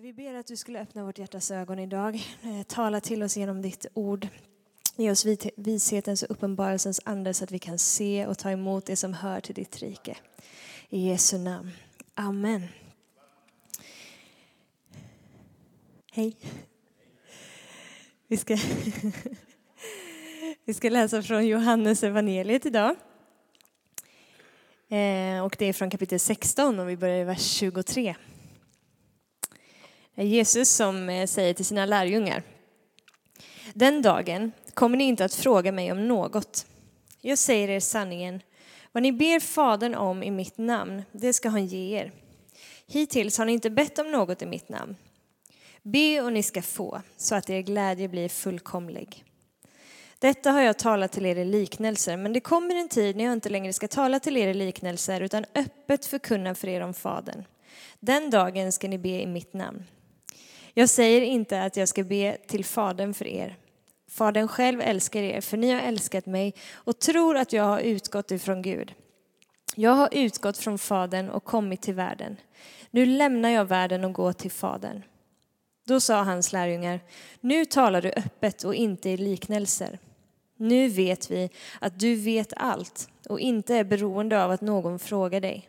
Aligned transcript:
Fader, 0.00 0.12
vi 0.12 0.12
ber 0.12 0.34
att 0.34 0.46
du 0.46 0.56
skulle 0.56 0.80
öppna 0.80 1.04
vårt 1.04 1.18
hjärtas 1.18 1.50
ögon 1.50 1.78
idag. 1.78 2.14
Eh, 2.42 2.62
tala 2.62 3.00
till 3.00 3.22
oss 3.22 3.36
genom 3.36 3.62
ditt 3.62 3.86
ord. 3.94 4.28
Ge 4.96 5.10
oss 5.10 5.26
vishetens 5.56 6.22
och 6.22 6.30
uppenbarelsens 6.30 7.00
ande 7.04 7.34
så 7.34 7.44
att 7.44 7.50
vi 7.50 7.58
kan 7.58 7.78
se 7.78 8.26
och 8.26 8.38
ta 8.38 8.50
emot 8.50 8.86
det 8.86 8.96
som 8.96 9.14
hör 9.14 9.40
till 9.40 9.54
ditt 9.54 9.78
rike. 9.78 10.16
I 10.88 11.08
Jesu 11.08 11.38
namn. 11.38 11.70
Amen. 12.14 12.66
Hej. 16.12 16.36
Vi 18.26 18.36
ska, 18.36 18.58
vi 20.64 20.74
ska 20.74 20.88
läsa 20.88 21.22
från 21.22 21.46
Johannes 21.46 22.02
evangeliet 22.02 22.66
idag. 22.66 22.96
Eh, 24.88 25.44
och 25.44 25.56
det 25.58 25.66
är 25.66 25.72
från 25.72 25.90
kapitel 25.90 26.20
16 26.20 26.78
och 26.78 26.88
vi 26.88 26.96
börjar 26.96 27.20
i 27.20 27.24
vers 27.24 27.42
23. 27.42 28.16
Är 30.20 30.24
Jesus 30.24 30.70
som 30.70 31.08
eh, 31.08 31.26
säger 31.26 31.54
till 31.54 31.64
sina 31.64 31.86
lärjungar. 31.86 32.42
Den 33.74 34.02
dagen 34.02 34.52
kommer 34.74 34.96
ni 34.96 35.04
inte 35.04 35.24
att 35.24 35.34
fråga 35.34 35.72
mig 35.72 35.92
om 35.92 36.08
något. 36.08 36.66
Jag 37.20 37.38
säger 37.38 37.68
er 37.68 37.80
sanningen. 37.80 38.42
Vad 38.92 39.02
ni 39.02 39.12
ber 39.12 39.40
Fadern 39.40 39.94
om 39.94 40.22
i 40.22 40.30
mitt 40.30 40.58
namn, 40.58 41.02
det 41.12 41.32
ska 41.32 41.48
han 41.48 41.66
ge 41.66 41.98
er. 41.98 42.12
Hittills 42.86 43.38
har 43.38 43.44
ni 43.44 43.52
inte 43.52 43.70
bett 43.70 43.98
om 43.98 44.10
något 44.10 44.42
i 44.42 44.46
mitt 44.46 44.68
namn. 44.68 44.96
Be 45.82 46.20
och 46.20 46.32
ni 46.32 46.42
ska 46.42 46.62
få, 46.62 47.02
så 47.16 47.34
att 47.34 47.50
er 47.50 47.60
glädje 47.60 48.08
blir 48.08 48.28
fullkomlig. 48.28 49.24
Detta 50.18 50.50
har 50.50 50.62
jag 50.62 50.78
talat 50.78 51.12
till 51.12 51.26
er 51.26 51.36
i 51.36 51.44
liknelser, 51.44 52.16
men 52.16 52.32
det 52.32 52.40
kommer 52.40 52.74
en 52.74 52.88
tid 52.88 53.16
när 53.16 53.24
jag 53.24 53.32
inte 53.32 53.48
längre 53.48 53.72
ska 53.72 53.88
tala 53.88 54.20
till 54.20 54.36
er 54.36 54.48
i 54.48 54.54
liknelser, 54.54 55.20
utan 55.20 55.44
öppet 55.54 56.06
förkunna 56.06 56.54
för 56.54 56.68
er 56.68 56.80
om 56.80 56.94
Fadern. 56.94 57.44
Den 58.00 58.30
dagen 58.30 58.72
ska 58.72 58.88
ni 58.88 58.98
be 58.98 59.22
i 59.22 59.26
mitt 59.26 59.54
namn. 59.54 59.84
Jag 60.74 60.88
säger 60.88 61.20
inte 61.20 61.62
att 61.62 61.76
jag 61.76 61.88
ska 61.88 62.04
be 62.04 62.36
till 62.46 62.64
Fadern 62.64 63.14
för 63.14 63.26
er. 63.26 63.56
Fadern 64.10 64.48
själv 64.48 64.80
älskar 64.80 65.22
er, 65.22 65.40
för 65.40 65.56
ni 65.56 65.70
har 65.70 65.80
älskat 65.80 66.26
mig 66.26 66.54
och 66.72 66.98
tror 66.98 67.36
att 67.36 67.52
jag 67.52 67.64
har 67.64 67.80
utgått 67.80 68.30
ifrån 68.30 68.62
Gud. 68.62 68.94
Jag 69.76 69.90
har 69.90 70.08
utgått 70.12 70.58
från 70.58 70.78
Fadern 70.78 71.28
och 71.28 71.44
kommit 71.44 71.82
till 71.82 71.94
världen. 71.94 72.36
Nu 72.90 73.06
lämnar 73.06 73.48
jag 73.48 73.64
världen 73.64 74.04
och 74.04 74.12
går 74.12 74.32
till 74.32 74.50
Fadern. 74.50 75.02
Då 75.86 76.00
sa 76.00 76.22
hans 76.22 76.52
lärjungar, 76.52 77.00
nu 77.40 77.64
talar 77.64 78.02
du 78.02 78.10
öppet 78.10 78.64
och 78.64 78.74
inte 78.74 79.10
i 79.10 79.16
liknelser. 79.16 79.98
Nu 80.56 80.88
vet 80.88 81.30
vi 81.30 81.50
att 81.80 82.00
du 82.00 82.14
vet 82.14 82.52
allt 82.56 83.08
och 83.28 83.40
inte 83.40 83.74
är 83.74 83.84
beroende 83.84 84.44
av 84.44 84.50
att 84.50 84.60
någon 84.60 84.98
frågar 84.98 85.40
dig. 85.40 85.68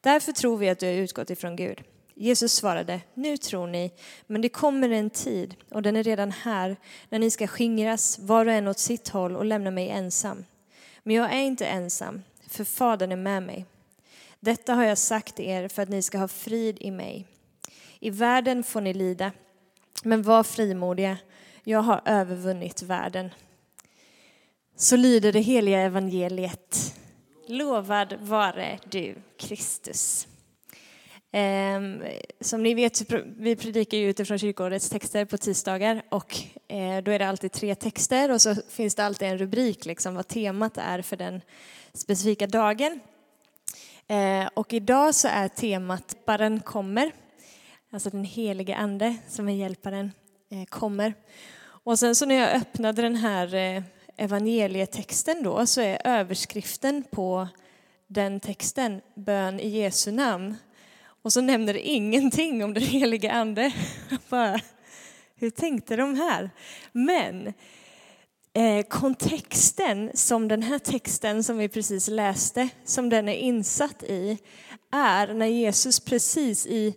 Därför 0.00 0.32
tror 0.32 0.56
vi 0.56 0.68
att 0.68 0.78
du 0.78 0.86
har 0.86 0.92
utgått 0.92 1.30
ifrån 1.30 1.56
Gud. 1.56 1.82
Jesus 2.18 2.52
svarade, 2.52 3.00
nu 3.14 3.36
tror 3.36 3.66
ni, 3.66 3.90
men 4.26 4.40
det 4.40 4.48
kommer 4.48 4.90
en 4.90 5.10
tid, 5.10 5.54
och 5.70 5.82
den 5.82 5.96
är 5.96 6.02
redan 6.02 6.32
här, 6.32 6.76
när 7.08 7.18
ni 7.18 7.30
ska 7.30 7.46
skingras 7.46 8.18
var 8.18 8.46
och 8.46 8.52
en 8.52 8.68
åt 8.68 8.78
sitt 8.78 9.08
håll 9.08 9.36
och 9.36 9.44
lämna 9.44 9.70
mig 9.70 9.88
ensam. 9.88 10.44
Men 11.02 11.16
jag 11.16 11.32
är 11.32 11.42
inte 11.42 11.66
ensam, 11.66 12.22
för 12.46 12.64
Fadern 12.64 13.12
är 13.12 13.16
med 13.16 13.42
mig. 13.42 13.64
Detta 14.40 14.74
har 14.74 14.84
jag 14.84 14.98
sagt 14.98 15.40
er 15.40 15.68
för 15.68 15.82
att 15.82 15.88
ni 15.88 16.02
ska 16.02 16.18
ha 16.18 16.28
frid 16.28 16.76
i 16.80 16.90
mig. 16.90 17.26
I 18.00 18.10
världen 18.10 18.62
får 18.62 18.80
ni 18.80 18.94
lida, 18.94 19.32
men 20.02 20.22
var 20.22 20.42
frimodiga, 20.42 21.18
jag 21.64 21.82
har 21.82 22.00
övervunnit 22.04 22.82
världen. 22.82 23.30
Så 24.76 24.96
lyder 24.96 25.32
det 25.32 25.40
heliga 25.40 25.80
evangeliet. 25.80 26.94
Lovad 27.48 28.14
vare 28.20 28.78
du, 28.84 29.14
Kristus. 29.38 30.26
Ehm, 31.38 32.02
som 32.40 32.62
ni 32.62 32.74
vet, 32.74 33.12
vi 33.36 33.56
predikar 33.56 33.98
ju 33.98 34.10
utifrån 34.10 34.38
kyrkårets 34.38 34.90
texter 34.90 35.24
på 35.24 35.38
tisdagar 35.38 36.02
och 36.08 36.36
eh, 36.68 37.02
då 37.02 37.10
är 37.10 37.18
det 37.18 37.28
alltid 37.28 37.52
tre 37.52 37.74
texter 37.74 38.30
och 38.30 38.42
så 38.42 38.54
finns 38.54 38.94
det 38.94 39.04
alltid 39.04 39.28
en 39.28 39.38
rubrik, 39.38 39.84
liksom 39.84 40.14
vad 40.14 40.28
temat 40.28 40.78
är 40.78 41.02
för 41.02 41.16
den 41.16 41.40
specifika 41.92 42.46
dagen. 42.46 43.00
Eh, 44.06 44.48
och 44.54 44.72
idag 44.72 45.14
så 45.14 45.28
är 45.28 45.48
temat 45.48 46.16
Baren 46.26 46.60
kommer, 46.60 47.12
alltså 47.92 48.10
den 48.10 48.24
helige 48.24 48.76
Ande 48.76 49.16
som 49.28 49.48
är 49.48 49.54
hjälparen 49.54 50.12
eh, 50.50 50.64
kommer. 50.64 51.14
Och 51.62 51.98
sen 51.98 52.14
så 52.14 52.26
när 52.26 52.34
jag 52.34 52.50
öppnade 52.56 53.02
den 53.02 53.16
här 53.16 53.82
evangelietexten 54.16 55.42
då 55.42 55.66
så 55.66 55.80
är 55.80 55.98
överskriften 56.04 57.04
på 57.10 57.48
den 58.06 58.40
texten 58.40 59.00
bön 59.14 59.60
i 59.60 59.68
Jesu 59.68 60.12
namn. 60.12 60.56
Och 61.26 61.32
så 61.32 61.40
nämner 61.40 61.72
det 61.72 61.88
ingenting 61.88 62.64
om 62.64 62.74
den 62.74 62.82
helige 62.82 63.32
ande. 63.32 63.72
Bara, 64.28 64.60
hur 65.36 65.50
tänkte 65.50 65.96
de 65.96 66.14
här? 66.14 66.50
Men 66.92 67.46
eh, 68.54 68.86
kontexten 68.88 70.10
som 70.14 70.48
den 70.48 70.62
här 70.62 70.78
texten 70.78 71.44
som 71.44 71.58
vi 71.58 71.68
precis 71.68 72.08
läste, 72.08 72.68
som 72.84 73.08
den 73.08 73.28
är 73.28 73.34
insatt 73.34 74.02
i, 74.02 74.38
är 74.92 75.34
när 75.34 75.46
Jesus 75.46 76.00
precis 76.00 76.66
i 76.66 76.94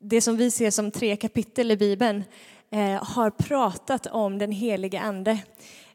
det 0.00 0.20
som 0.20 0.36
vi 0.36 0.50
ser 0.50 0.70
som 0.70 0.90
tre 0.90 1.16
kapitel 1.16 1.70
i 1.70 1.76
Bibeln 1.76 2.24
eh, 2.70 3.04
har 3.04 3.30
pratat 3.30 4.06
om 4.06 4.38
den 4.38 4.52
helige 4.52 5.00
ande. 5.00 5.38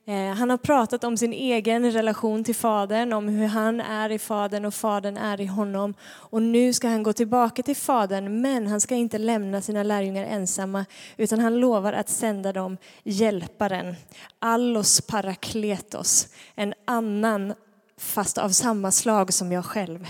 Eh, 0.06 0.34
han 0.34 0.50
har 0.50 0.58
pratat 0.58 1.04
om 1.04 1.18
sin 1.18 1.34
egen 1.34 1.92
relation 1.92 2.44
till 2.44 2.56
Fadern, 2.56 3.14
om 3.14 3.28
hur 3.28 3.48
han 3.48 3.82
är 3.82 4.12
i 4.12 4.20
Fadern 4.20 4.66
och 4.66 4.74
Fadern 4.74 5.18
är 5.18 5.42
i 5.42 5.46
honom. 5.46 5.94
Och 6.04 6.42
nu 6.42 6.74
ska 6.74 6.88
han 6.88 7.04
gå 7.04 7.14
tillbaka 7.14 7.64
till 7.64 7.76
Fadern, 7.76 8.42
men 8.42 8.68
han 8.68 8.82
ska 8.82 8.96
inte 8.96 9.18
lämna 9.18 9.62
sina 9.62 9.84
lärjungar 9.84 10.26
ensamma, 10.26 10.86
utan 11.18 11.40
han 11.40 11.60
lovar 11.60 11.94
att 11.94 12.10
sända 12.10 12.54
dem 12.54 12.78
Hjälparen, 13.04 13.96
Allos 14.40 15.02
Parakletos, 15.02 16.28
en 16.56 16.74
annan 16.86 17.54
fast 17.98 18.38
av 18.38 18.50
samma 18.50 18.92
slag 18.92 19.34
som 19.34 19.52
jag 19.52 19.66
själv. 19.66 20.08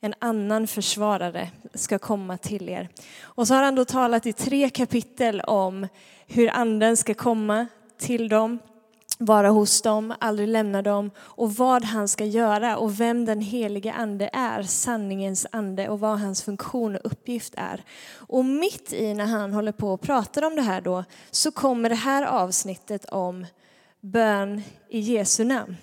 En 0.00 0.14
annan 0.18 0.66
försvarare 0.66 1.50
ska 1.74 1.98
komma 1.98 2.38
till 2.38 2.68
er. 2.68 2.88
Och 3.22 3.48
så 3.48 3.54
har 3.54 3.62
han 3.62 3.74
då 3.74 3.84
talat 3.84 4.26
i 4.26 4.32
tre 4.32 4.70
kapitel 4.70 5.40
om 5.40 5.88
hur 6.26 6.50
anden 6.50 6.96
ska 6.96 7.14
komma 7.14 7.66
till 7.98 8.28
dem, 8.28 8.58
vara 9.18 9.48
hos 9.50 9.82
dem, 9.82 10.14
aldrig 10.20 10.48
lämna 10.48 10.82
dem 10.82 11.10
och 11.18 11.54
vad 11.54 11.84
han 11.84 12.08
ska 12.08 12.24
göra 12.24 12.76
och 12.76 13.00
vem 13.00 13.24
den 13.24 13.40
helige 13.40 13.92
ande 13.92 14.30
är, 14.32 14.62
sanningens 14.62 15.46
ande 15.52 15.88
och 15.88 16.00
vad 16.00 16.20
hans 16.20 16.42
funktion 16.42 16.96
och 16.96 17.06
uppgift 17.12 17.54
är. 17.56 17.84
Och 18.14 18.44
mitt 18.44 18.92
i 18.92 19.14
när 19.14 19.26
han 19.26 19.52
håller 19.52 19.72
på 19.72 19.92
och 19.92 20.00
pratar 20.00 20.44
om 20.44 20.56
det 20.56 20.62
här 20.62 20.80
då 20.80 21.04
så 21.30 21.50
kommer 21.50 21.88
det 21.88 21.94
här 21.94 22.22
avsnittet 22.22 23.04
om 23.04 23.46
bön 24.00 24.62
i 24.88 24.98
Jesu 24.98 25.44
namn. 25.44 25.76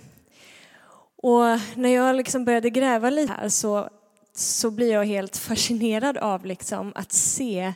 Och 1.15 1.43
när 1.75 1.89
jag 1.89 2.15
liksom 2.15 2.45
började 2.45 2.69
gräva 2.69 3.09
lite 3.09 3.33
här 3.33 3.49
så, 3.49 3.89
så 4.35 4.71
blir 4.71 4.91
jag 4.91 5.05
helt 5.05 5.37
fascinerad 5.37 6.17
av 6.17 6.45
liksom 6.45 6.91
att 6.95 7.11
se 7.11 7.73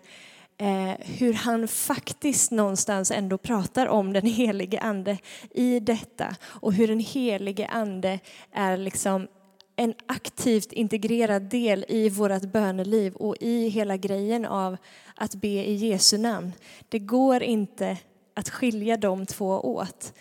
Eh, 0.60 0.94
hur 1.00 1.34
han 1.34 1.68
faktiskt 1.68 2.52
någonstans 2.52 3.12
ändå 3.12 3.38
pratar 3.38 3.88
om 3.88 4.14
den 4.14 4.26
helige 4.26 4.80
ande 4.80 5.18
i 5.52 5.80
detta 5.80 6.36
och 6.44 6.74
hur 6.74 6.88
den 6.88 7.00
helige 7.00 7.68
ande 7.68 8.20
är 8.52 8.78
liksom 8.78 9.28
en 9.76 9.94
aktivt 10.06 10.74
integrerad 10.74 11.42
del 11.42 11.86
i 11.88 12.10
vårt 12.10 12.42
böneliv 12.42 13.16
och 13.16 13.36
i 13.40 13.68
hela 13.68 13.98
grejen 13.98 14.46
av 14.46 14.78
att 15.16 15.36
be 15.36 15.48
i 15.48 15.74
Jesu 15.74 16.18
namn. 16.18 16.54
Det 16.90 17.00
går 17.00 17.44
inte 17.44 17.98
att 18.36 18.50
skilja 18.50 18.98
de 18.98 19.26
två 19.26 19.60
åt. 19.60 20.14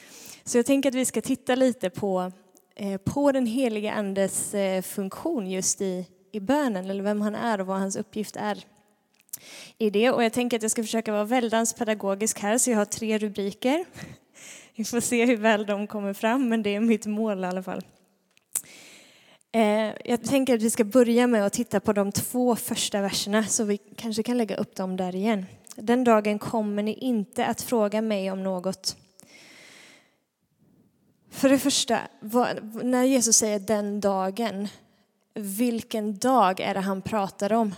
Så 0.44 0.58
jag 0.58 0.66
tänker 0.66 0.88
att 0.88 0.94
vi 0.94 1.04
ska 1.04 1.20
titta 1.20 1.54
lite 1.54 1.90
på, 1.90 2.32
eh, 2.74 2.96
på 2.96 3.32
den 3.32 3.46
helige 3.46 3.92
andes 3.92 4.54
eh, 4.54 4.82
funktion 4.82 5.50
just 5.50 5.80
i, 5.80 6.06
i 6.32 6.40
bönen, 6.40 6.90
eller 6.90 7.02
vem 7.02 7.20
han 7.20 7.34
är 7.34 7.60
och 7.60 7.66
vad 7.66 7.78
hans 7.78 7.96
uppgift 7.96 8.36
är 8.36 8.64
i 9.78 9.90
det. 9.90 10.10
Och 10.10 10.24
jag 10.24 10.32
tänker 10.32 10.56
att 10.56 10.62
jag 10.62 10.70
ska 10.70 10.82
försöka 10.82 11.12
vara 11.12 11.24
väldans 11.24 11.74
pedagogisk 11.74 12.40
här, 12.40 12.58
så 12.58 12.70
jag 12.70 12.78
har 12.78 12.84
tre 12.84 13.18
rubriker. 13.18 13.84
Vi 14.76 14.84
får 14.84 15.00
se 15.00 15.26
hur 15.26 15.36
väl 15.36 15.66
de 15.66 15.86
kommer 15.86 16.12
fram, 16.12 16.48
men 16.48 16.62
det 16.62 16.74
är 16.74 16.80
mitt 16.80 17.06
mål 17.06 17.44
i 17.44 17.46
alla 17.46 17.62
fall. 17.62 17.82
Eh, 19.52 19.92
jag 20.04 20.24
tänker 20.24 20.54
att 20.54 20.62
vi 20.62 20.70
ska 20.70 20.84
börja 20.84 21.26
med 21.26 21.46
att 21.46 21.52
titta 21.52 21.80
på 21.80 21.92
de 21.92 22.12
två 22.12 22.56
första 22.56 23.00
verserna, 23.00 23.44
så 23.46 23.64
vi 23.64 23.78
kanske 23.96 24.22
kan 24.22 24.38
lägga 24.38 24.56
upp 24.56 24.74
dem 24.74 24.96
där 24.96 25.14
igen. 25.14 25.46
Den 25.76 26.04
dagen 26.04 26.38
kommer 26.38 26.82
ni 26.82 26.94
inte 26.94 27.46
att 27.46 27.62
fråga 27.62 28.02
mig 28.02 28.30
om 28.30 28.42
något. 28.42 28.96
För 31.30 31.48
det 31.48 31.58
första, 31.58 32.00
när 32.82 33.04
Jesus 33.04 33.36
säger 33.36 33.58
den 33.58 34.00
dagen, 34.00 34.68
vilken 35.34 36.18
dag 36.18 36.60
är 36.60 36.74
det 36.74 36.80
han 36.80 37.02
pratar 37.02 37.52
om? 37.52 37.74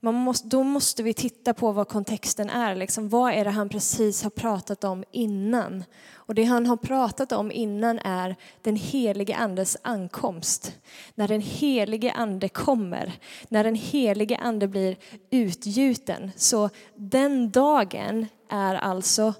Man 0.00 0.14
måste, 0.14 0.48
då 0.48 0.62
måste 0.62 1.02
vi 1.02 1.14
titta 1.14 1.54
på 1.54 1.72
vad 1.72 1.88
kontexten 1.88 2.50
är. 2.50 2.74
Liksom, 2.74 3.08
vad 3.08 3.32
är 3.32 3.44
det 3.44 3.50
han 3.50 3.68
precis 3.68 4.22
har 4.22 4.30
pratat 4.30 4.84
om 4.84 5.04
innan? 5.10 5.84
Och 6.14 6.34
det 6.34 6.44
han 6.44 6.66
har 6.66 6.76
pratat 6.76 7.32
om 7.32 7.52
innan 7.52 7.98
är 7.98 8.36
den 8.62 8.76
helige 8.76 9.36
andes 9.36 9.76
ankomst. 9.82 10.78
När 11.14 11.28
den 11.28 11.40
helige 11.40 12.12
ande 12.12 12.48
kommer, 12.48 13.12
när 13.48 13.64
den 13.64 13.74
helige 13.74 14.36
ande 14.36 14.68
blir 14.68 14.96
utgjuten. 15.30 16.30
Så 16.36 16.70
den 16.94 17.50
dagen 17.50 18.26
är 18.48 18.74
alltså 18.74 19.34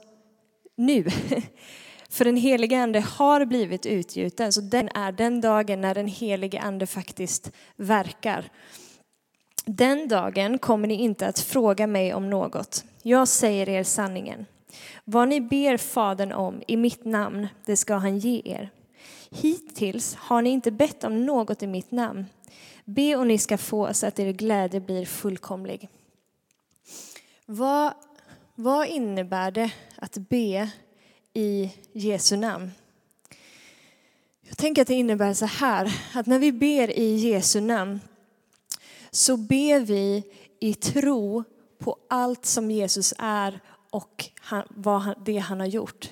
nu. 0.77 1.05
För 2.11 2.25
den 2.25 2.37
helige 2.37 2.83
ande 2.83 3.01
har 3.01 3.45
blivit 3.45 3.87
utgjuten, 3.87 4.53
så 4.53 4.61
den 4.61 4.89
är 4.89 5.13
den 5.13 5.41
dagen 5.41 5.81
när 5.81 5.95
den 5.95 6.07
helige 6.07 6.61
ande 6.61 6.87
faktiskt 6.87 7.53
verkar. 7.77 8.51
Den 9.71 10.09
dagen 10.09 10.59
kommer 10.59 10.89
ni 10.89 10.95
inte 10.95 11.27
att 11.27 11.39
fråga 11.39 11.87
mig 11.87 12.15
om 12.15 12.31
något. 12.31 12.85
Jag 13.03 13.29
säger 13.29 13.69
er 13.69 13.83
sanningen. 13.83 14.47
Vad 15.05 15.29
ni 15.29 15.41
ber 15.41 15.77
Fadern 15.77 16.33
om 16.33 16.63
i 16.67 16.77
mitt 16.77 17.05
namn, 17.05 17.49
det 17.65 17.77
ska 17.77 17.95
han 17.95 18.19
ge 18.19 18.43
er. 18.45 18.71
Hittills 19.31 20.15
har 20.15 20.43
ni 20.43 20.51
inte 20.51 20.71
bett 20.71 21.05
om 21.05 21.27
något 21.27 21.63
i 21.63 21.67
mitt 21.67 21.91
namn. 21.91 22.27
Be 22.85 23.17
och 23.17 23.27
ni 23.27 23.39
ska 23.39 23.59
få 23.59 23.95
så 23.95 24.07
att 24.07 24.19
er 24.19 24.33
glädje 24.33 24.81
blir 24.81 25.07
fullkomlig. 25.07 25.89
Vad, 27.47 27.93
vad 28.55 28.87
innebär 28.87 29.51
det 29.51 29.71
att 29.97 30.15
be 30.15 30.71
i 31.33 31.73
Jesu 31.93 32.37
namn? 32.37 32.71
Jag 34.49 34.57
tänker 34.57 34.83
att 34.83 34.89
det 34.89 34.95
innebär 34.95 35.35
så 35.35 35.47
här, 35.47 35.93
att 36.15 36.27
när 36.27 36.39
vi 36.39 36.53
ber 36.53 36.99
i 36.99 37.15
Jesu 37.15 37.61
namn 37.61 38.01
så 39.11 39.37
ber 39.37 39.81
vi 39.81 40.23
i 40.61 40.75
tro 40.75 41.45
på 41.79 41.97
allt 42.09 42.47
som 42.47 42.71
Jesus 42.71 43.15
är 43.19 43.61
och 43.91 44.25
vad 44.69 45.01
han, 45.01 45.15
det 45.25 45.39
han 45.39 45.61
har 45.61 45.67
gjort. 45.67 46.11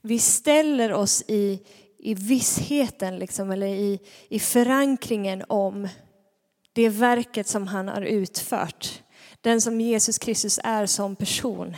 Vi 0.00 0.18
ställer 0.18 0.92
oss 0.92 1.24
i, 1.28 1.62
i 1.98 2.14
vissheten, 2.14 3.18
liksom, 3.18 3.50
eller 3.50 3.66
i, 3.66 4.00
i 4.28 4.40
förankringen 4.40 5.44
om 5.48 5.88
det 6.72 6.88
verket 6.88 7.48
som 7.48 7.66
han 7.66 7.88
har 7.88 8.02
utfört. 8.02 9.02
Den 9.40 9.60
som 9.60 9.80
Jesus 9.80 10.18
Kristus 10.18 10.60
är 10.64 10.86
som 10.86 11.16
person. 11.16 11.76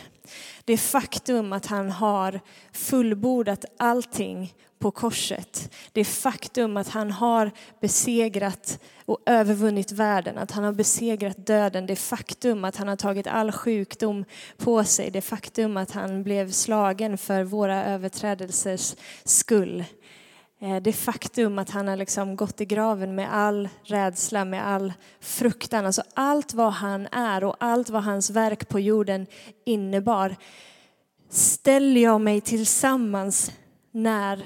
Det 0.68 0.76
faktum 0.76 1.52
att 1.52 1.66
han 1.66 1.90
har 1.90 2.40
fullbordat 2.72 3.64
allting 3.78 4.54
på 4.78 4.90
korset. 4.90 5.74
Det 5.92 6.04
faktum 6.04 6.76
att 6.76 6.88
han 6.88 7.10
har 7.10 7.50
besegrat 7.80 8.80
och 9.04 9.18
övervunnit 9.26 9.92
världen, 9.92 10.38
att 10.38 10.50
han 10.50 10.64
har 10.64 10.72
besegrat 10.72 11.46
döden. 11.46 11.86
Det 11.86 11.96
faktum 11.96 12.64
att 12.64 12.76
han 12.76 12.88
har 12.88 12.96
tagit 12.96 13.26
all 13.26 13.52
sjukdom 13.52 14.24
på 14.56 14.84
sig. 14.84 15.10
Det 15.10 15.20
faktum 15.20 15.76
att 15.76 15.90
han 15.90 16.22
blev 16.22 16.50
slagen 16.50 17.18
för 17.18 17.44
våra 17.44 17.84
överträdelsers 17.84 18.96
skull. 19.24 19.84
Eh, 20.60 20.76
det 20.76 20.92
faktum 20.92 21.58
att 21.58 21.70
han 21.70 21.88
har 21.88 21.96
liksom 21.96 22.36
gått 22.36 22.60
i 22.60 22.64
graven 22.64 23.14
med 23.14 23.34
all 23.34 23.68
rädsla, 23.82 24.44
med 24.44 24.66
all 24.66 24.92
fruktan. 25.20 25.86
Alltså 25.86 26.02
allt 26.14 26.54
vad 26.54 26.72
han 26.72 27.06
är 27.12 27.44
och 27.44 27.56
allt 27.58 27.90
vad 27.90 28.02
hans 28.02 28.30
verk 28.30 28.68
på 28.68 28.80
jorden 28.80 29.26
innebar 29.64 30.36
ställer 31.28 32.00
jag 32.00 32.20
mig 32.20 32.40
tillsammans 32.40 33.52
när 33.90 34.44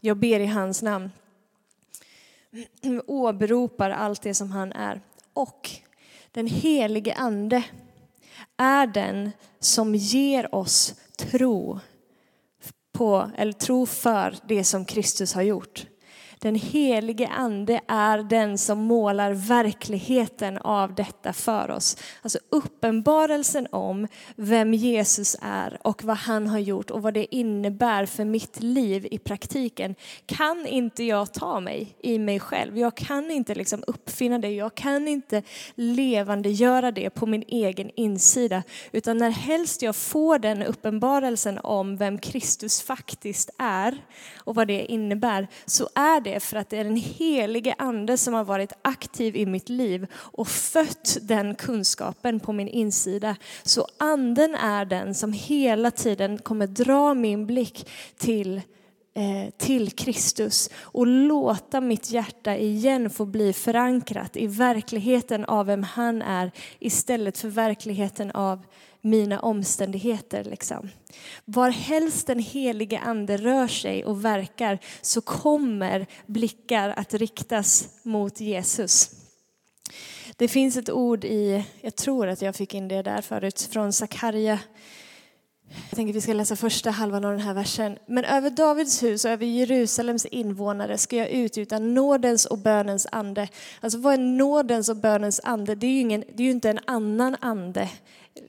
jag 0.00 0.16
ber 0.16 0.40
i 0.40 0.46
hans 0.46 0.82
namn. 0.82 1.10
Åberopar 3.06 3.90
allt 3.90 4.22
det 4.22 4.34
som 4.34 4.50
han 4.50 4.72
är. 4.72 5.00
Och 5.32 5.70
den 6.32 6.46
helige 6.46 7.14
ande 7.14 7.64
är 8.56 8.86
den 8.86 9.30
som 9.60 9.94
ger 9.94 10.54
oss 10.54 10.94
tro 11.16 11.80
på, 12.94 13.30
eller 13.36 13.52
tro 13.52 13.86
för 13.86 14.36
det 14.48 14.64
som 14.64 14.84
Kristus 14.84 15.34
har 15.34 15.42
gjort. 15.42 15.86
Den 16.38 16.54
helige 16.54 17.28
ande 17.28 17.80
är 17.88 18.18
den 18.18 18.58
som 18.58 18.78
målar 18.78 19.32
verkligheten 19.32 20.58
av 20.58 20.94
detta 20.94 21.32
för 21.32 21.70
oss. 21.70 21.96
Alltså 22.22 22.38
uppenbarelsen 22.48 23.66
om 23.70 24.08
vem 24.36 24.74
Jesus 24.74 25.36
är 25.42 25.78
och 25.82 26.04
vad 26.04 26.16
han 26.16 26.46
har 26.46 26.58
gjort 26.58 26.90
och 26.90 27.02
vad 27.02 27.14
det 27.14 27.34
innebär 27.34 28.06
för 28.06 28.24
mitt 28.24 28.62
liv 28.62 29.08
i 29.10 29.18
praktiken 29.18 29.94
kan 30.26 30.66
inte 30.66 31.04
jag 31.04 31.34
ta 31.34 31.60
mig 31.60 31.96
i 32.02 32.18
mig 32.18 32.40
själv. 32.40 32.78
Jag 32.78 32.96
kan 32.96 33.30
inte 33.30 33.54
liksom 33.54 33.84
uppfinna 33.86 34.38
det, 34.38 34.50
jag 34.50 34.74
kan 34.74 35.08
inte 35.08 35.42
levandegöra 35.74 36.92
det 36.92 37.10
på 37.10 37.26
min 37.26 37.44
egen 37.48 37.90
insida. 37.96 38.62
Utan 38.92 39.18
när 39.18 39.30
helst 39.30 39.82
jag 39.82 39.96
får 39.96 40.38
den 40.38 40.62
uppenbarelsen 40.62 41.58
om 41.58 41.96
vem 41.96 42.18
Kristus 42.18 42.82
faktiskt 42.82 43.50
är 43.58 44.04
och 44.36 44.54
vad 44.54 44.68
det 44.68 44.92
innebär 44.92 45.48
så 45.66 45.88
är 45.94 46.20
det 46.20 46.33
för 46.40 46.56
att 46.56 46.70
det 46.70 46.78
är 46.78 46.84
den 46.84 46.96
helige 46.96 47.74
ande 47.78 48.18
som 48.18 48.34
har 48.34 48.44
varit 48.44 48.72
aktiv 48.82 49.36
i 49.36 49.46
mitt 49.46 49.68
liv 49.68 50.06
och 50.14 50.48
fött 50.48 51.16
den 51.22 51.54
kunskapen 51.54 52.40
på 52.40 52.52
min 52.52 52.68
insida. 52.68 53.36
Så 53.62 53.86
anden 53.98 54.54
är 54.54 54.84
den 54.84 55.14
som 55.14 55.32
hela 55.32 55.90
tiden 55.90 56.38
kommer 56.38 56.66
dra 56.66 57.14
min 57.14 57.46
blick 57.46 57.88
till 58.16 58.56
eh, 59.14 59.50
till 59.56 59.90
Kristus 59.90 60.70
och 60.76 61.06
låta 61.06 61.80
mitt 61.80 62.10
hjärta 62.10 62.56
igen 62.56 63.10
få 63.10 63.24
bli 63.24 63.52
förankrat 63.52 64.36
i 64.36 64.46
verkligheten 64.46 65.44
av 65.44 65.66
vem 65.66 65.82
han 65.82 66.22
är 66.22 66.50
istället 66.78 67.38
för 67.38 67.48
verkligheten 67.48 68.30
av 68.30 68.62
mina 69.04 69.40
omständigheter. 69.40 70.44
Liksom. 70.44 70.88
Var 71.44 71.70
helst 71.70 72.26
den 72.26 72.38
helige 72.38 72.98
ande 72.98 73.36
rör 73.36 73.68
sig 73.68 74.04
och 74.04 74.24
verkar 74.24 74.78
så 75.00 75.20
kommer 75.20 76.06
blickar 76.26 76.88
att 76.96 77.14
riktas 77.14 77.88
mot 78.02 78.40
Jesus. 78.40 79.10
Det 80.36 80.48
finns 80.48 80.76
ett 80.76 80.90
ord 80.90 81.24
i, 81.24 81.64
jag 81.80 81.96
tror 81.96 82.28
att 82.28 82.42
jag 82.42 82.56
fick 82.56 82.74
in 82.74 82.88
det 82.88 83.02
där 83.02 83.20
förut, 83.20 83.68
från 83.72 83.92
Sakarja. 83.92 84.58
Jag 85.68 85.96
tänker 85.96 86.12
att 86.12 86.16
vi 86.16 86.20
ska 86.20 86.32
läsa 86.32 86.56
första 86.56 86.90
halvan 86.90 87.24
av 87.24 87.30
den 87.30 87.40
här 87.40 87.54
versen. 87.54 87.98
Men 88.06 88.24
över 88.24 88.50
Davids 88.50 89.02
hus 89.02 89.24
och 89.24 89.30
över 89.30 89.46
Jerusalems 89.46 90.26
invånare 90.26 90.98
ska 90.98 91.16
jag 91.16 91.28
utgjuta 91.28 91.78
nådens 91.78 92.46
och 92.46 92.58
bönens 92.58 93.06
ande. 93.12 93.48
Alltså 93.80 93.98
vad 93.98 94.14
är 94.14 94.18
nådens 94.18 94.88
och 94.88 94.96
bönens 94.96 95.40
ande? 95.44 95.74
Det 95.74 95.86
är 95.86 95.90
ju, 95.90 96.00
ingen, 96.00 96.24
det 96.34 96.42
är 96.42 96.44
ju 96.44 96.50
inte 96.50 96.70
en 96.70 96.80
annan 96.86 97.36
ande 97.40 97.90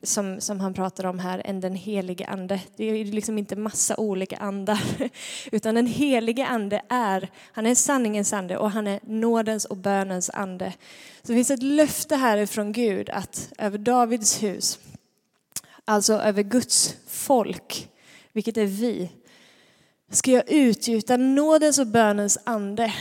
som, 0.04 0.42
som 0.42 0.60
han 0.60 0.74
pratar 0.74 1.06
om 1.06 1.20
här 1.20 1.42
än 1.46 1.60
den 1.60 1.76
helige 1.76 2.26
ande. 2.26 2.62
Det 2.76 2.86
är 2.86 3.06
liksom 3.06 3.38
inte 3.38 3.56
massa 3.56 3.98
olika 3.98 4.38
andar, 4.38 4.82
utan 5.52 5.76
den 5.76 5.88
helige 5.88 6.46
ande 6.46 6.82
är, 6.90 7.30
han 7.52 7.66
är 7.66 7.76
sanningens 7.76 8.34
ande 8.34 8.58
och 8.58 8.72
han 8.72 8.88
är 8.88 9.00
nådens 9.04 9.66
och 9.66 9.78
bönens 9.78 10.30
ande. 10.30 10.74
Så 11.22 11.28
det 11.32 11.34
finns 11.34 11.52
ett 11.52 11.64
löfte 11.64 12.16
härifrån 12.16 12.72
Gud 12.72 13.10
att 13.10 13.54
över 13.58 13.78
Davids 13.78 14.44
hus, 14.44 14.80
alltså 15.86 16.14
över 16.14 16.44
Guds 16.44 16.96
folk, 17.08 17.90
vilket 18.34 18.58
är 18.58 18.66
vi, 18.66 19.10
ska 20.10 20.32
jag 20.32 20.52
utgjuta 20.52 21.18
nådens 21.18 21.80
och 21.80 21.88
bönens 21.88 22.38
ande. 22.44 22.94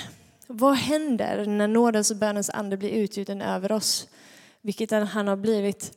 Vad 0.47 0.75
händer 0.75 1.47
när 1.47 1.68
nådens 1.68 2.11
och 2.11 2.16
bönens 2.16 2.50
ande 2.50 2.76
blir 2.76 2.90
utgjuten 2.90 3.42
över 3.42 3.73
oss? 3.73 4.09
Vilket 4.61 4.90
han 4.90 5.28
har 5.28 5.37
blivit 5.37 5.92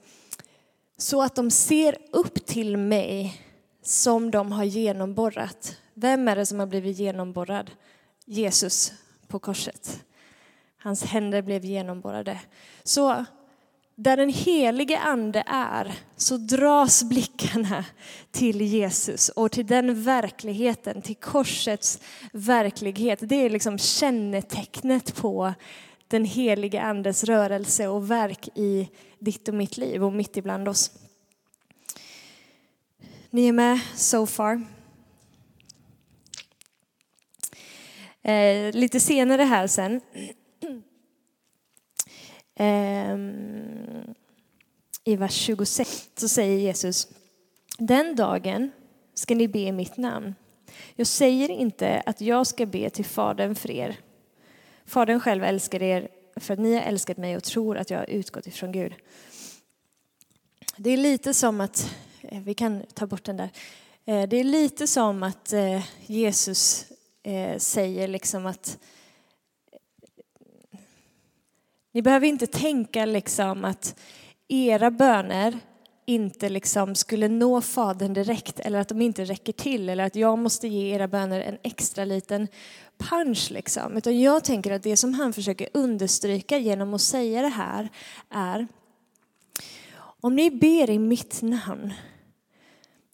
så 0.97 1.21
att 1.21 1.35
de 1.35 1.51
ser 1.51 1.97
upp 2.11 2.45
till 2.45 2.77
mig 2.77 3.41
som 3.83 4.31
de 4.31 4.51
har 4.51 4.63
genomborrat. 4.63 5.77
Vem 5.93 6.27
är 6.27 6.35
det 6.35 6.45
som 6.45 6.59
har 6.59 6.67
blivit 6.67 6.97
genomborrad? 6.97 7.71
Jesus 8.25 8.93
på 9.27 9.39
korset. 9.39 10.03
Hans 10.77 11.03
händer 11.03 11.41
blev 11.41 11.65
genomborrade. 11.65 12.39
Så 12.83 13.25
där 13.95 14.17
den 14.17 14.29
helige 14.29 14.99
ande 14.99 15.43
är 15.47 15.93
så 16.15 16.37
dras 16.37 17.03
blickarna 17.03 17.85
till 18.31 18.61
Jesus 18.61 19.29
och 19.29 19.51
till 19.51 19.67
den 19.67 20.03
verkligheten, 20.03 21.01
till 21.01 21.15
korsets 21.15 21.99
verklighet. 22.31 23.19
Det 23.21 23.35
är 23.35 23.49
liksom 23.49 23.77
kännetecknet 23.77 25.15
på 25.15 25.53
den 26.07 26.25
helige 26.25 26.81
andes 26.81 27.23
rörelse 27.23 27.87
och 27.87 28.11
verk 28.11 28.47
i 28.55 28.89
ditt 29.19 29.47
och 29.47 29.53
mitt 29.53 29.77
liv 29.77 30.03
och 30.03 30.13
mitt 30.13 30.37
ibland 30.37 30.67
oss. 30.67 30.91
Ni 33.29 33.47
är 33.47 33.51
med 33.51 33.79
so 33.95 34.25
far? 34.25 34.61
Eh, 38.21 38.75
lite 38.75 38.99
senare 38.99 39.43
här 39.43 39.67
sen 39.67 40.01
eh, 42.55 43.17
i 45.03 45.15
vers 45.15 45.33
26 45.33 46.09
så 46.15 46.27
säger 46.27 46.59
Jesus 46.59 47.07
Den 47.77 48.15
dagen 48.15 48.71
ska 49.13 49.35
ni 49.35 49.47
be 49.47 49.59
i 49.59 49.71
mitt 49.71 49.97
namn. 49.97 50.35
Jag 50.95 51.07
säger 51.07 51.49
inte 51.49 52.03
att 52.05 52.21
jag 52.21 52.47
ska 52.47 52.65
be 52.65 52.89
till 52.89 53.05
Fadern 53.05 53.55
för 53.55 53.71
er. 53.71 53.97
Fadern 54.87 55.19
själv 55.19 55.43
älskar 55.43 55.83
er 55.83 56.07
för 56.35 56.53
att 56.53 56.59
ni 56.59 56.73
har 56.73 56.81
älskat 56.81 57.17
mig 57.17 57.35
och 57.37 57.43
tror 57.43 57.77
att 57.77 57.89
jag 57.89 57.97
har 57.97 58.09
utgått 58.09 58.47
ifrån 58.47 58.71
Gud. 58.71 58.93
Det 60.77 60.89
är 60.89 60.97
lite 60.97 61.33
som 61.33 61.61
att, 61.61 61.95
eh, 62.21 62.41
vi 62.41 62.53
kan 62.53 62.83
ta 62.93 63.07
bort 63.07 63.23
den 63.23 63.37
där. 63.37 63.49
Eh, 64.05 64.29
det 64.29 64.37
är 64.37 64.43
lite 64.43 64.87
som 64.87 65.23
att 65.23 65.53
eh, 65.53 65.85
Jesus 66.05 66.85
säger 67.57 68.07
liksom 68.07 68.45
att 68.45 68.77
ni 71.91 72.01
behöver 72.01 72.27
inte 72.27 72.47
tänka 72.47 73.05
liksom 73.05 73.65
att 73.65 73.99
era 74.47 74.91
böner 74.91 75.59
inte 76.09 76.49
liksom 76.49 76.95
skulle 76.95 77.27
nå 77.27 77.61
Fadern 77.61 78.13
direkt 78.13 78.59
eller 78.59 78.79
att 78.79 78.89
de 78.89 79.01
inte 79.01 79.23
räcker 79.25 79.53
till 79.53 79.89
eller 79.89 80.03
att 80.03 80.15
jag 80.15 80.39
måste 80.39 80.67
ge 80.67 80.95
era 80.95 81.07
böner 81.07 81.41
en 81.41 81.57
extra 81.63 82.05
liten 82.05 82.47
punch. 82.97 83.51
Liksom. 83.51 83.97
Utan 83.97 84.21
jag 84.21 84.43
tänker 84.43 84.71
att 84.71 84.83
det 84.83 84.97
som 84.97 85.13
han 85.13 85.33
försöker 85.33 85.69
understryka 85.73 86.57
genom 86.57 86.93
att 86.93 87.01
säga 87.01 87.41
det 87.41 87.47
här 87.47 87.89
är 88.29 88.67
om 90.21 90.35
ni 90.35 90.51
ber 90.51 90.89
i 90.89 90.99
mitt 90.99 91.41
namn 91.41 91.93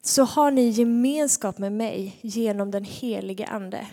så 0.02 0.24
har 0.24 0.52
ni 0.52 0.70
gemenskap 0.70 1.58
med 1.58 1.72
mig 1.72 2.18
genom 2.22 2.72
den 2.72 2.84
helige 2.84 3.46
Ande. 3.46 3.88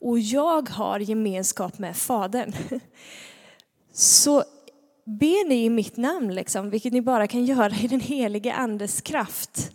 Och 0.00 0.18
jag 0.18 0.68
har 0.68 1.00
gemenskap 1.00 1.78
med 1.78 1.96
Fadern. 1.96 2.52
Så 3.92 4.44
ber 5.04 5.48
ni 5.48 5.64
i 5.64 5.70
mitt 5.70 5.96
namn, 5.96 6.34
liksom, 6.34 6.70
vilket 6.70 6.92
ni 6.92 7.00
bara 7.00 7.26
kan 7.26 7.44
göra 7.44 7.74
i 7.76 7.86
den 7.86 8.00
helige 8.00 8.54
Andes 8.54 9.00
kraft, 9.00 9.70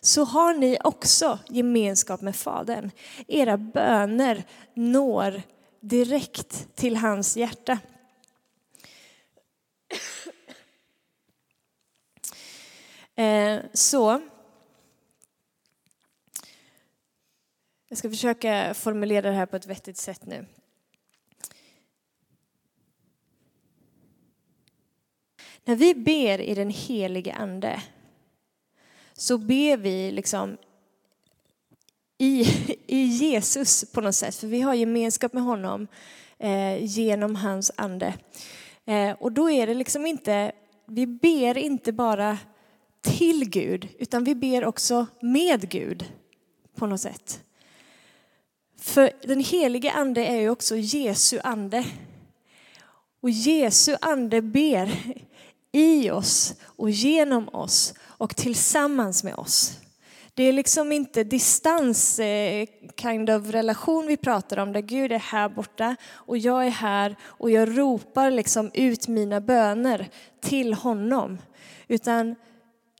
så 0.00 0.24
har 0.24 0.54
ni 0.54 0.78
också 0.84 1.38
gemenskap 1.48 2.20
med 2.20 2.36
Fadern. 2.36 2.90
Era 3.28 3.56
böner 3.56 4.44
når 4.74 5.42
direkt 5.80 6.76
till 6.76 6.96
hans 6.96 7.36
hjärta. 7.36 7.78
Eh, 13.16 13.60
så 13.72 14.20
jag 17.88 17.98
ska 17.98 18.10
försöka 18.10 18.74
formulera 18.74 19.30
det 19.30 19.36
här 19.36 19.46
på 19.46 19.56
ett 19.56 19.66
vettigt 19.66 19.96
sätt 19.96 20.26
nu. 20.26 20.46
När 25.64 25.76
vi 25.76 25.94
ber 25.94 26.40
i 26.40 26.54
den 26.54 26.70
helige 26.70 27.34
Ande 27.34 27.82
så 29.12 29.38
ber 29.38 29.76
vi 29.76 30.12
liksom 30.12 30.56
i, 32.18 32.46
i 32.86 33.04
Jesus 33.04 33.92
på 33.92 34.00
något 34.00 34.14
sätt, 34.14 34.34
för 34.34 34.46
vi 34.46 34.60
har 34.60 34.74
gemenskap 34.74 35.32
med 35.32 35.42
honom 35.42 35.86
eh, 36.38 36.84
genom 36.84 37.36
hans 37.36 37.72
ande. 37.76 38.14
Eh, 38.84 39.12
och 39.12 39.32
då 39.32 39.50
är 39.50 39.66
det 39.66 39.74
liksom 39.74 40.06
inte, 40.06 40.52
vi 40.86 41.06
ber 41.06 41.58
inte 41.58 41.92
bara 41.92 42.38
till 43.00 43.50
Gud, 43.50 43.88
utan 43.98 44.24
vi 44.24 44.34
ber 44.34 44.64
också 44.64 45.06
med 45.20 45.68
Gud 45.70 46.12
på 46.76 46.86
något 46.86 47.00
sätt. 47.00 47.40
För 48.80 49.10
den 49.22 49.40
helige 49.40 49.92
ande 49.92 50.24
är 50.26 50.40
ju 50.40 50.50
också 50.50 50.76
Jesu 50.76 51.38
ande. 51.44 51.84
Och 53.20 53.30
Jesu 53.30 53.96
ande 54.00 54.42
ber 54.42 54.92
i 55.74 56.10
oss 56.10 56.54
och 56.64 56.90
genom 56.90 57.48
oss 57.48 57.94
och 58.02 58.36
tillsammans 58.36 59.24
med 59.24 59.34
oss. 59.34 59.78
Det 60.34 60.42
är 60.42 60.52
liksom 60.52 60.92
inte 60.92 61.24
distans 61.24 62.18
eh, 62.18 62.66
kind 63.00 63.30
of 63.30 63.50
relation 63.50 64.06
vi 64.06 64.16
pratar 64.16 64.58
om 64.58 64.72
där 64.72 64.80
Gud 64.80 65.12
är 65.12 65.18
här 65.18 65.48
borta 65.48 65.96
och 66.12 66.38
jag 66.38 66.66
är 66.66 66.70
här 66.70 67.16
och 67.22 67.50
jag 67.50 67.78
ropar 67.78 68.30
liksom 68.30 68.70
ut 68.74 69.08
mina 69.08 69.40
böner 69.40 70.08
till 70.40 70.74
honom. 70.74 71.38
Utan 71.88 72.34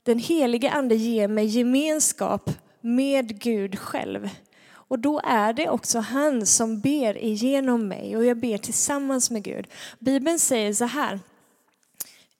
den 0.02 0.18
helige 0.18 0.70
ande 0.70 0.94
ger 0.94 1.28
mig 1.28 1.46
gemenskap 1.46 2.50
med 2.80 3.40
Gud 3.40 3.78
själv. 3.78 4.28
Och 4.66 4.98
då 4.98 5.20
är 5.24 5.52
det 5.52 5.68
också 5.68 5.98
han 5.98 6.46
som 6.46 6.80
ber 6.80 7.18
igenom 7.18 7.88
mig 7.88 8.16
och 8.16 8.24
jag 8.24 8.36
ber 8.36 8.58
tillsammans 8.58 9.30
med 9.30 9.42
Gud. 9.42 9.66
Bibeln 9.98 10.38
säger 10.38 10.72
så 10.72 10.84
här 10.84 11.20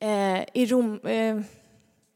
Eh, 0.05 0.45
I 0.53 0.67
Rom, 0.67 1.01
eh, 1.05 1.41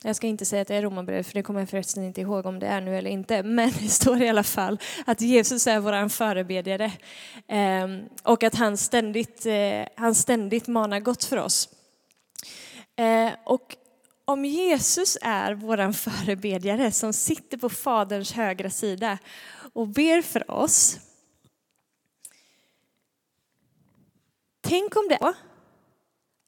jag 0.02 0.16
ska 0.16 0.26
inte 0.26 0.44
säga 0.44 0.62
att 0.62 0.68
det 0.68 0.74
är 0.74 0.82
Romarbrevet, 0.82 1.26
för 1.26 1.34
det 1.34 1.42
kommer 1.42 1.60
jag 1.60 1.68
förresten 1.68 2.04
inte 2.04 2.20
ihåg 2.20 2.46
om 2.46 2.58
det 2.58 2.66
är 2.66 2.80
nu 2.80 2.96
eller 2.96 3.10
inte. 3.10 3.42
Men 3.42 3.70
det 3.80 3.88
står 3.88 4.22
i 4.22 4.28
alla 4.28 4.42
fall 4.42 4.78
att 5.06 5.20
Jesus 5.20 5.66
är 5.66 5.80
vår 5.80 6.08
förebedjare 6.08 6.92
ehm, 7.48 8.08
och 8.22 8.42
att 8.42 8.54
han 8.54 8.76
ständigt, 8.76 9.46
eh, 9.46 9.88
han 9.94 10.14
ständigt 10.14 10.66
manar 10.66 11.00
gott 11.00 11.24
för 11.24 11.36
oss. 11.36 11.68
Eh, 12.96 13.30
och 13.44 13.76
om 14.24 14.44
Jesus 14.44 15.18
är 15.22 15.54
vår 15.54 15.92
förebedjare 15.92 16.92
som 16.92 17.12
sitter 17.12 17.56
på 17.56 17.68
Faderns 17.68 18.32
högra 18.32 18.70
sida 18.70 19.18
och 19.72 19.88
ber 19.88 20.22
för 20.22 20.50
oss. 20.50 20.98
Tänk 24.60 24.96
om 24.96 25.06
det 25.08 25.18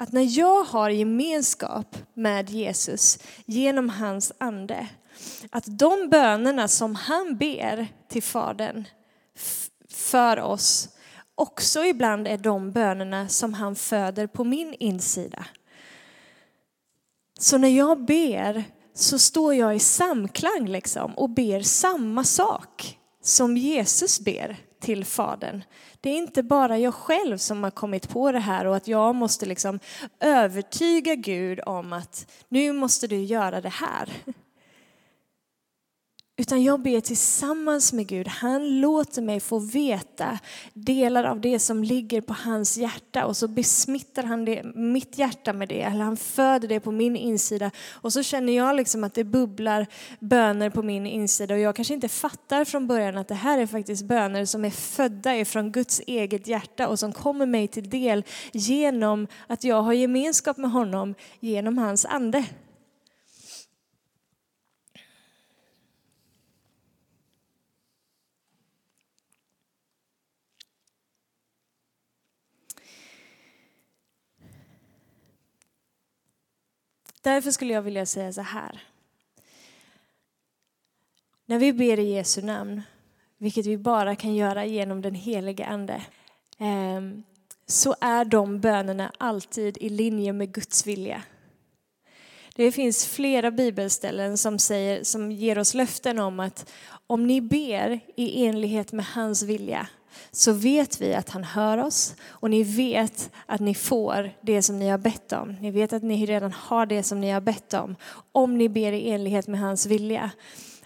att 0.00 0.12
när 0.12 0.38
jag 0.38 0.64
har 0.64 0.90
gemenskap 0.90 1.96
med 2.14 2.50
Jesus 2.50 3.18
genom 3.46 3.88
hans 3.88 4.32
ande, 4.38 4.88
att 5.50 5.64
de 5.66 6.08
bönerna 6.10 6.68
som 6.68 6.94
han 6.94 7.36
ber 7.36 7.88
till 8.08 8.22
Fadern 8.22 8.84
för 9.90 10.40
oss 10.40 10.88
också 11.34 11.84
ibland 11.84 12.28
är 12.28 12.38
de 12.38 12.72
bönerna 12.72 13.28
som 13.28 13.54
han 13.54 13.76
föder 13.76 14.26
på 14.26 14.44
min 14.44 14.74
insida. 14.74 15.46
Så 17.38 17.58
när 17.58 17.68
jag 17.68 18.04
ber 18.04 18.64
så 18.94 19.18
står 19.18 19.54
jag 19.54 19.76
i 19.76 19.78
samklang 19.78 20.68
liksom 20.68 21.14
och 21.14 21.30
ber 21.30 21.60
samma 21.60 22.24
sak 22.24 22.98
som 23.22 23.56
Jesus 23.56 24.20
ber 24.20 24.69
till 24.80 25.04
Fadern. 25.04 25.64
Det 26.00 26.10
är 26.10 26.16
inte 26.16 26.42
bara 26.42 26.78
jag 26.78 26.94
själv 26.94 27.38
som 27.38 27.64
har 27.64 27.70
kommit 27.70 28.08
på 28.08 28.32
det 28.32 28.38
här 28.38 28.66
och 28.66 28.76
att 28.76 28.88
jag 28.88 29.14
måste 29.14 29.46
liksom 29.46 29.80
övertyga 30.20 31.14
Gud 31.14 31.60
om 31.66 31.92
att 31.92 32.30
nu 32.48 32.72
måste 32.72 33.06
du 33.06 33.16
göra 33.16 33.60
det 33.60 33.68
här. 33.68 34.08
Utan 36.40 36.62
jag 36.62 36.80
ber 36.80 37.00
tillsammans 37.00 37.92
med 37.92 38.06
Gud. 38.06 38.28
Han 38.28 38.80
låter 38.80 39.22
mig 39.22 39.40
få 39.40 39.58
veta 39.58 40.38
delar 40.74 41.24
av 41.24 41.40
det 41.40 41.58
som 41.58 41.84
ligger 41.84 42.20
på 42.20 42.34
hans 42.44 42.76
hjärta 42.76 43.26
och 43.26 43.36
så 43.36 43.48
besmittar 43.48 44.22
han 44.22 44.44
det, 44.44 44.64
mitt 44.74 45.18
hjärta 45.18 45.52
med 45.52 45.68
det. 45.68 45.82
Eller 45.82 46.04
han 46.04 46.16
föder 46.16 46.68
det 46.68 46.80
på 46.80 46.92
min 46.92 47.16
insida. 47.16 47.70
Och 47.92 48.12
så 48.12 48.22
känner 48.22 48.52
jag 48.52 48.76
liksom 48.76 49.04
att 49.04 49.14
det 49.14 49.24
bubblar 49.24 49.86
böner 50.20 50.70
på 50.70 50.82
min 50.82 51.06
insida. 51.06 51.54
Och 51.54 51.60
jag 51.60 51.76
kanske 51.76 51.94
inte 51.94 52.08
fattar 52.08 52.64
från 52.64 52.86
början 52.86 53.18
att 53.18 53.28
det 53.28 53.34
här 53.34 53.58
är 53.58 53.66
faktiskt 53.66 54.04
böner 54.04 54.44
som 54.44 54.64
är 54.64 54.70
födda 54.70 55.36
ifrån 55.36 55.72
Guds 55.72 56.00
eget 56.06 56.46
hjärta 56.46 56.88
och 56.88 56.98
som 56.98 57.12
kommer 57.12 57.46
mig 57.46 57.68
till 57.68 57.90
del 57.90 58.24
genom 58.52 59.26
att 59.46 59.64
jag 59.64 59.82
har 59.82 59.92
gemenskap 59.92 60.56
med 60.56 60.70
honom 60.70 61.14
genom 61.40 61.78
hans 61.78 62.04
ande. 62.04 62.44
Därför 77.20 77.50
skulle 77.50 77.72
jag 77.72 77.82
vilja 77.82 78.06
säga 78.06 78.32
så 78.32 78.42
här. 78.42 78.82
När 81.46 81.58
vi 81.58 81.72
ber 81.72 81.98
i 81.98 82.14
Jesu 82.14 82.42
namn, 82.42 82.82
vilket 83.38 83.66
vi 83.66 83.78
bara 83.78 84.16
kan 84.16 84.34
göra 84.34 84.64
genom 84.64 85.02
den 85.02 85.14
helige 85.14 85.66
Ande, 85.66 86.02
ehm, 86.58 87.22
så 87.66 87.94
är 88.00 88.24
de 88.24 88.60
bönerna 88.60 89.12
alltid 89.18 89.78
i 89.80 89.88
linje 89.88 90.32
med 90.32 90.52
Guds 90.52 90.86
vilja. 90.86 91.22
Det 92.56 92.72
finns 92.72 93.06
flera 93.06 93.50
bibelställen 93.50 94.38
som, 94.38 94.58
säger, 94.58 95.04
som 95.04 95.32
ger 95.32 95.58
oss 95.58 95.74
löften 95.74 96.18
om 96.18 96.40
att 96.40 96.72
om 97.06 97.26
ni 97.26 97.40
ber 97.40 98.00
i 98.16 98.46
enlighet 98.46 98.92
med 98.92 99.06
hans 99.06 99.42
vilja 99.42 99.88
så 100.32 100.52
vet 100.52 101.00
vi 101.00 101.14
att 101.14 101.30
han 101.30 101.44
hör 101.44 101.78
oss 101.78 102.14
och 102.28 102.50
ni 102.50 102.62
vet 102.62 103.30
att 103.46 103.60
ni 103.60 103.74
får 103.74 104.30
det 104.40 104.62
som 104.62 104.78
ni 104.78 104.88
har 104.88 104.98
bett 104.98 105.32
om. 105.32 105.56
Ni 105.60 105.70
vet 105.70 105.92
att 105.92 106.02
ni 106.02 106.26
redan 106.26 106.52
har 106.52 106.86
det 106.86 107.02
som 107.02 107.20
ni 107.20 107.30
har 107.30 107.40
bett 107.40 107.74
om, 107.74 107.96
om 108.32 108.58
ni 108.58 108.68
ber 108.68 108.92
i 108.92 109.10
enlighet 109.10 109.46
med 109.46 109.60
hans 109.60 109.86
vilja. 109.86 110.30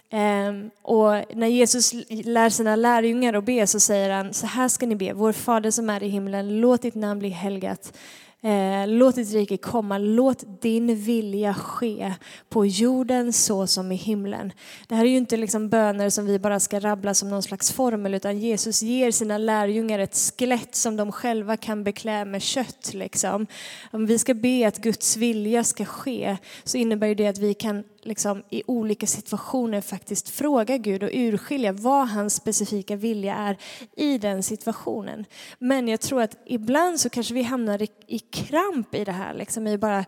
Ehm, 0.09 0.69
och 0.81 1.35
när 1.35 1.47
Jesus 1.47 1.93
lär 2.09 2.49
sina 2.49 2.75
lärjungar 2.75 3.33
att 3.33 3.43
be 3.43 3.67
så 3.67 3.79
säger 3.79 4.09
han, 4.09 4.33
så 4.33 4.47
här 4.47 4.67
ska 4.67 4.85
ni 4.85 4.95
be, 4.95 5.13
vår 5.13 5.31
Fader 5.31 5.71
som 5.71 5.89
är 5.89 6.03
i 6.03 6.07
himlen, 6.07 6.59
låt 6.59 6.81
ditt 6.81 6.95
namn 6.95 7.19
bli 7.19 7.29
helgat. 7.29 7.97
Eh, 8.45 8.87
låt 8.87 9.15
ditt 9.15 9.33
rike 9.33 9.57
komma, 9.57 9.97
låt 9.97 10.61
din 10.61 10.95
vilja 10.95 11.53
ske 11.53 12.13
på 12.49 12.65
jorden 12.65 13.33
så 13.33 13.67
som 13.67 13.91
i 13.91 13.95
himlen. 13.95 14.51
Det 14.87 14.95
här 14.95 15.05
är 15.05 15.09
ju 15.09 15.17
inte 15.17 15.37
liksom 15.37 15.69
böner 15.69 16.09
som 16.09 16.25
vi 16.25 16.39
bara 16.39 16.59
ska 16.59 16.79
rabbla 16.79 17.13
som 17.13 17.29
någon 17.29 17.43
slags 17.43 17.71
formel 17.71 18.13
utan 18.13 18.39
Jesus 18.39 18.81
ger 18.81 19.11
sina 19.11 19.37
lärjungar 19.37 19.99
ett 19.99 20.17
skelett 20.37 20.75
som 20.75 20.95
de 20.95 21.11
själva 21.11 21.57
kan 21.57 21.83
beklä 21.83 22.25
med 22.25 22.41
kött. 22.41 22.93
Liksom. 22.93 23.47
Om 23.91 24.05
vi 24.05 24.19
ska 24.19 24.33
be 24.33 24.67
att 24.67 24.77
Guds 24.77 25.17
vilja 25.17 25.63
ska 25.63 25.85
ske 25.85 26.37
så 26.63 26.77
innebär 26.77 27.15
det 27.15 27.27
att 27.27 27.37
vi 27.37 27.53
kan 27.53 27.83
liksom, 28.05 28.43
i 28.49 28.63
olika 28.67 29.07
situationer 29.07 29.81
faktiskt 29.81 30.29
fråga 30.29 30.77
Gud 30.77 31.03
och 31.03 31.09
urskilja 31.13 31.71
vad 31.71 32.07
hans 32.07 32.35
specifika 32.35 32.95
vilja 32.95 33.35
är 33.35 33.57
i 33.97 34.17
den 34.17 34.43
situationen. 34.43 35.25
Men 35.59 35.87
jag 35.87 36.01
tror 36.01 36.21
att 36.21 36.37
ibland 36.45 36.99
så 36.99 37.09
kanske 37.09 37.33
vi 37.33 37.43
hamnar 37.43 37.81
i, 37.81 37.87
i 38.07 38.19
kramp 38.19 38.95
i 38.95 39.03
det 39.03 39.11
här, 39.11 39.33
liksom, 39.33 39.67
i 39.67 39.77
bara 39.77 40.05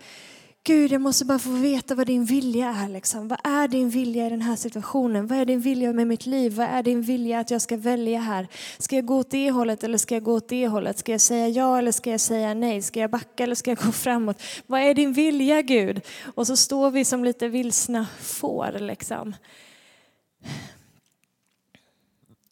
Gud, 0.68 0.92
jag 0.92 1.02
måste 1.02 1.26
bara 1.26 1.40
få 1.40 1.50
veta 1.50 1.96
vad 1.96 2.08
din 2.08 2.26
vilja 2.26 2.70
är. 2.70 2.90
Liksom. 2.90 3.28
Vad 3.28 3.40
är 3.44 3.68
din 3.68 3.90
vilja 3.90 4.28
i 4.28 4.30
den 4.30 4.42
här 4.42 4.56
situationen? 4.56 5.28
Vad 5.28 5.38
är 5.38 5.46
din 5.46 5.62
vilja 5.62 5.94
med 5.94 6.08
mitt 6.08 6.26
liv? 6.26 6.54
Vad 6.54 6.68
är 6.68 6.84
din 6.84 7.02
vilja 7.02 7.40
att 7.40 7.52
jag 7.52 7.62
ska 7.62 7.78
välja 7.78 8.20
här? 8.20 8.48
Ska 8.78 8.96
jag 8.96 9.06
gå 9.06 9.18
åt 9.18 9.32
det 9.32 9.52
hållet 9.52 9.84
eller 9.84 9.98
ska 9.98 10.16
jag 10.16 10.24
gå 10.24 10.34
åt 10.34 10.50
det 10.50 10.68
hållet? 10.68 11.00
Ska 11.00 11.12
jag 11.12 11.22
säga 11.22 11.48
ja 11.48 11.78
eller 11.78 11.92
ska 11.92 12.12
jag 12.12 12.20
säga 12.20 12.54
nej? 12.54 12.82
Ska 12.82 13.00
jag 13.00 13.10
backa 13.10 13.44
eller 13.44 13.56
ska 13.56 13.72
jag 13.72 13.78
gå 13.78 13.92
framåt? 13.92 14.42
Vad 14.66 14.82
är 14.82 14.94
din 14.94 15.14
vilja, 15.14 15.62
Gud? 15.62 16.02
Och 16.36 16.48
så 16.48 16.58
står 16.58 16.92
vi 16.92 17.06
som 17.06 17.24
lite 17.24 17.48
vilsna 17.48 18.08
får. 18.22 18.80
Liksom. 18.80 19.36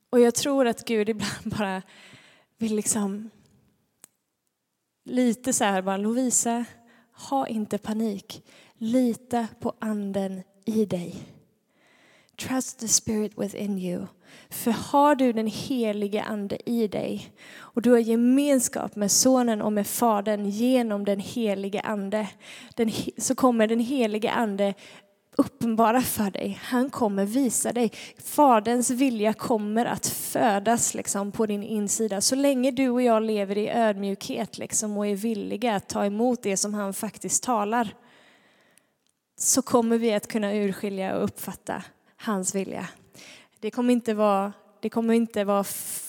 Och 0.10 0.20
jag 0.20 0.36
tror 0.36 0.68
att 0.68 0.86
Gud 0.86 1.10
ibland 1.10 1.44
bara 1.44 1.82
vill 2.58 2.76
liksom 2.76 3.30
lite 5.06 5.54
så 5.54 5.64
här 5.64 5.82
bara, 5.82 5.98
Lovisa, 5.98 6.66
ha 7.16 7.48
inte 7.48 7.78
panik. 7.78 8.44
Lita 8.78 9.48
på 9.60 9.74
anden 9.80 10.42
i 10.66 10.86
dig. 10.86 11.16
Trust 12.38 12.80
the 12.80 12.88
spirit 12.88 13.38
within 13.38 13.80
you. 13.80 14.06
För 14.50 14.72
har 14.72 15.16
du 15.16 15.34
den 15.34 15.48
helige 15.48 16.24
ande 16.24 16.70
i 16.70 16.88
dig 16.88 17.34
och 17.58 17.82
du 17.82 17.92
har 17.92 18.00
gemenskap 18.00 18.96
med 18.96 19.12
sonen 19.12 19.62
och 19.62 19.74
med 19.74 19.88
fadern 19.88 20.46
genom 20.46 21.06
den 21.06 21.20
helige 21.20 21.82
ande, 21.82 22.28
den, 22.76 22.92
så 23.18 23.36
kommer 23.36 23.68
den 23.68 23.80
helige 23.80 24.32
ande 24.32 24.74
uppenbara 25.38 26.02
för 26.02 26.32
dig. 26.32 26.60
Han 26.64 26.90
kommer 26.90 27.26
visa 27.26 27.72
dig. 27.72 27.92
Faderns 28.18 28.90
vilja 28.90 29.34
kommer 29.34 29.86
att 29.86 30.08
födas 30.08 30.94
liksom, 30.94 31.32
på 31.32 31.46
din 31.46 31.64
insida. 31.64 32.22
Så 32.22 32.36
länge 32.36 32.72
du 32.72 32.90
och 32.90 33.02
jag 33.02 33.24
lever 33.24 33.58
i 33.58 33.70
ödmjukhet 33.70 34.58
liksom, 34.58 34.98
och 34.98 35.08
är 35.08 35.16
villiga 35.16 35.76
att 35.76 35.90
ta 35.90 36.06
emot 36.06 36.44
det 36.44 36.58
som 36.58 36.74
han 36.74 36.94
faktiskt 36.94 37.44
talar 37.44 37.94
så 39.38 39.62
kommer 39.62 39.98
vi 39.98 40.14
att 40.14 40.28
kunna 40.28 40.54
urskilja 40.54 41.16
och 41.16 41.24
uppfatta 41.24 41.84
hans 42.18 42.56
vilja. 42.56 42.88
Det 43.60 43.72
kommer 43.72 43.94
inte 43.94 44.14
vara, 44.14 44.54
det 44.80 44.90
kommer 44.90 45.14
inte 45.14 45.44
vara 45.44 45.64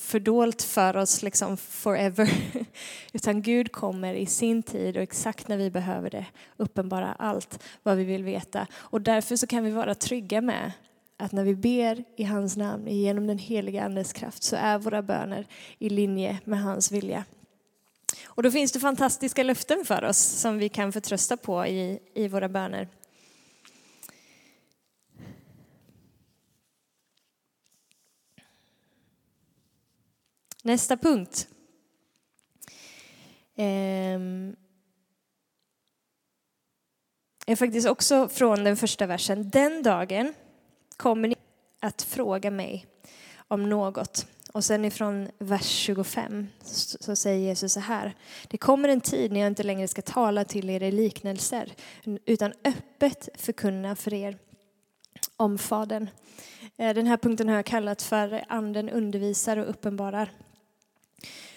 fördolt 0.07 0.63
för 0.63 0.97
oss 0.97 1.23
liksom 1.23 1.57
forever. 1.57 2.31
Utan 3.13 3.43
Gud 3.43 3.73
kommer 3.73 4.15
i 4.15 4.27
sin 4.27 4.63
tid 4.63 4.97
och 4.97 5.03
exakt 5.03 5.49
när 5.49 5.57
vi 5.57 5.71
behöver 5.71 6.11
det 6.11 6.27
uppenbara 6.57 7.15
allt 7.19 7.63
vad 7.83 7.97
vi 7.97 8.05
vill 8.05 8.25
veta. 8.25 8.67
Och 8.75 9.01
därför 9.01 9.37
så 9.37 9.47
kan 9.47 9.65
vi 9.65 9.71
vara 9.71 9.95
trygga 9.95 10.41
med 10.41 10.73
att 11.17 11.33
när 11.33 11.45
vi 11.45 11.55
ber 11.55 12.05
i 12.17 12.25
hans 12.25 12.57
namn 12.57 12.87
genom 12.87 13.27
den 13.27 13.39
heliga 13.39 13.85
Andes 13.85 14.13
kraft 14.13 14.43
så 14.43 14.57
är 14.57 14.79
våra 14.79 15.03
böner 15.03 15.47
i 15.79 15.89
linje 15.89 16.39
med 16.45 16.63
hans 16.63 16.93
vilja. 16.93 17.25
Och 18.25 18.43
då 18.43 18.51
finns 18.51 18.73
det 18.73 18.81
fantastiska 18.81 19.43
löften 19.43 19.85
för 19.85 20.05
oss 20.05 20.19
som 20.19 20.59
vi 20.59 20.69
kan 20.69 20.93
förtrösta 20.93 21.37
på 21.37 21.67
i, 21.67 21.99
i 22.15 22.29
våra 22.29 22.49
böner. 22.49 22.89
Nästa 30.67 30.97
punkt. 30.97 31.49
Ehm, 33.57 34.57
är 37.47 37.57
faktiskt 37.57 37.89
också 37.89 38.29
från 38.29 38.65
den 38.65 38.77
första 38.77 39.07
versen. 39.07 39.51
Den 39.51 39.83
dagen 39.83 40.35
kommer 40.97 41.29
ni 41.29 41.37
att 41.81 42.03
fråga 42.03 42.51
mig 42.51 42.87
om 43.49 43.69
något. 43.69 44.27
Och 44.53 44.65
sen 44.65 44.85
ifrån 44.85 45.29
vers 45.39 45.67
25 45.67 46.47
så 46.63 47.17
säger 47.17 47.39
Jesus 47.39 47.73
så 47.73 47.81
här. 47.81 48.15
Det 48.49 48.59
kommer 48.59 48.89
en 48.89 49.01
tid 49.01 49.33
när 49.33 49.41
jag 49.41 49.47
inte 49.47 49.63
längre 49.63 49.89
ska 49.89 50.03
tala 50.03 50.45
till 50.45 50.71
er 50.71 50.83
i 50.83 50.91
liknelser 50.93 51.73
utan 52.25 52.53
öppet 52.65 53.29
förkunna 53.35 53.97
för 53.97 54.15
er 54.15 54.39
om 55.37 55.59
Fadern. 55.59 56.11
Eh, 56.77 56.95
den 56.95 57.07
här 57.07 57.17
punkten 57.17 57.49
har 57.49 57.57
jag 57.57 57.67
kallat 57.67 58.03
för 58.03 58.45
Anden 58.49 58.91
undervisar 58.91 59.57
och 59.57 59.71
uppenbarar. 59.71 60.33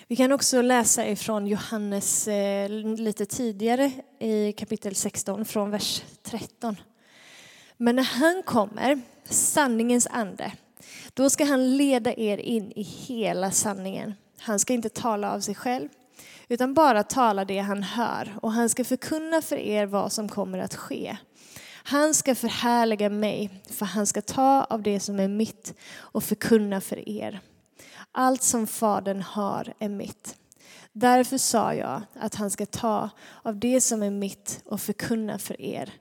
Vi 0.08 0.16
kan 0.16 0.32
också 0.32 0.62
läsa 0.62 1.08
ifrån 1.08 1.48
Johannes 1.48 2.28
eh, 2.28 2.70
lite 2.70 3.26
tidigare 3.26 3.92
i 4.20 4.52
kapitel 4.52 4.96
16 4.96 5.46
från 5.46 5.72
vers 5.72 6.04
13. 6.24 6.76
Men 7.78 7.96
när 7.96 8.04
han 8.04 8.44
kommer, 8.44 9.02
sanningens 9.26 10.08
ande, 10.08 10.52
då 11.14 11.30
ska 11.30 11.46
han 11.46 11.78
leda 11.78 12.14
er 12.14 12.38
in 12.38 12.72
i 12.72 12.82
hela 12.82 13.52
sanningen. 13.52 14.14
Han 14.40 14.60
ska 14.60 14.74
inte 14.74 14.90
tala 14.90 15.32
av 15.32 15.40
sig 15.40 15.56
själv, 15.56 15.90
utan 16.48 16.74
bara 16.74 17.04
tala 17.04 17.46
det 17.46 17.60
han 17.60 17.84
hör 17.84 18.38
och 18.42 18.52
han 18.52 18.70
ska 18.70 18.84
förkunna 18.84 19.42
för 19.42 19.58
er 19.58 19.86
vad 19.86 20.12
som 20.12 20.30
kommer 20.30 20.60
att 20.60 20.76
ske. 20.76 21.18
Han 21.84 22.14
ska 22.14 22.36
förhärliga 22.36 23.10
mig, 23.10 23.62
för 23.70 23.86
han 23.86 24.08
ska 24.08 24.22
ta 24.22 24.64
av 24.64 24.82
det 24.82 25.00
som 25.00 25.20
är 25.20 25.28
mitt 25.28 25.74
och 25.98 26.24
förkunna 26.24 26.82
för 26.82 27.10
er. 27.10 27.42
Allt 28.12 28.44
som 28.44 28.68
Fadern 28.68 29.22
har 29.22 29.74
är 29.80 29.90
mitt. 29.90 30.36
Därför 30.94 31.38
sa 31.38 31.74
jag 31.74 32.02
att 32.16 32.36
han 32.36 32.52
ska 32.52 32.66
ta 32.66 33.10
av 33.44 33.60
det 33.60 33.82
som 33.82 34.04
är 34.04 34.12
mitt 34.12 34.62
och 34.66 34.82
förkunna 34.82 35.40
för 35.40 35.62
er. 35.62 35.94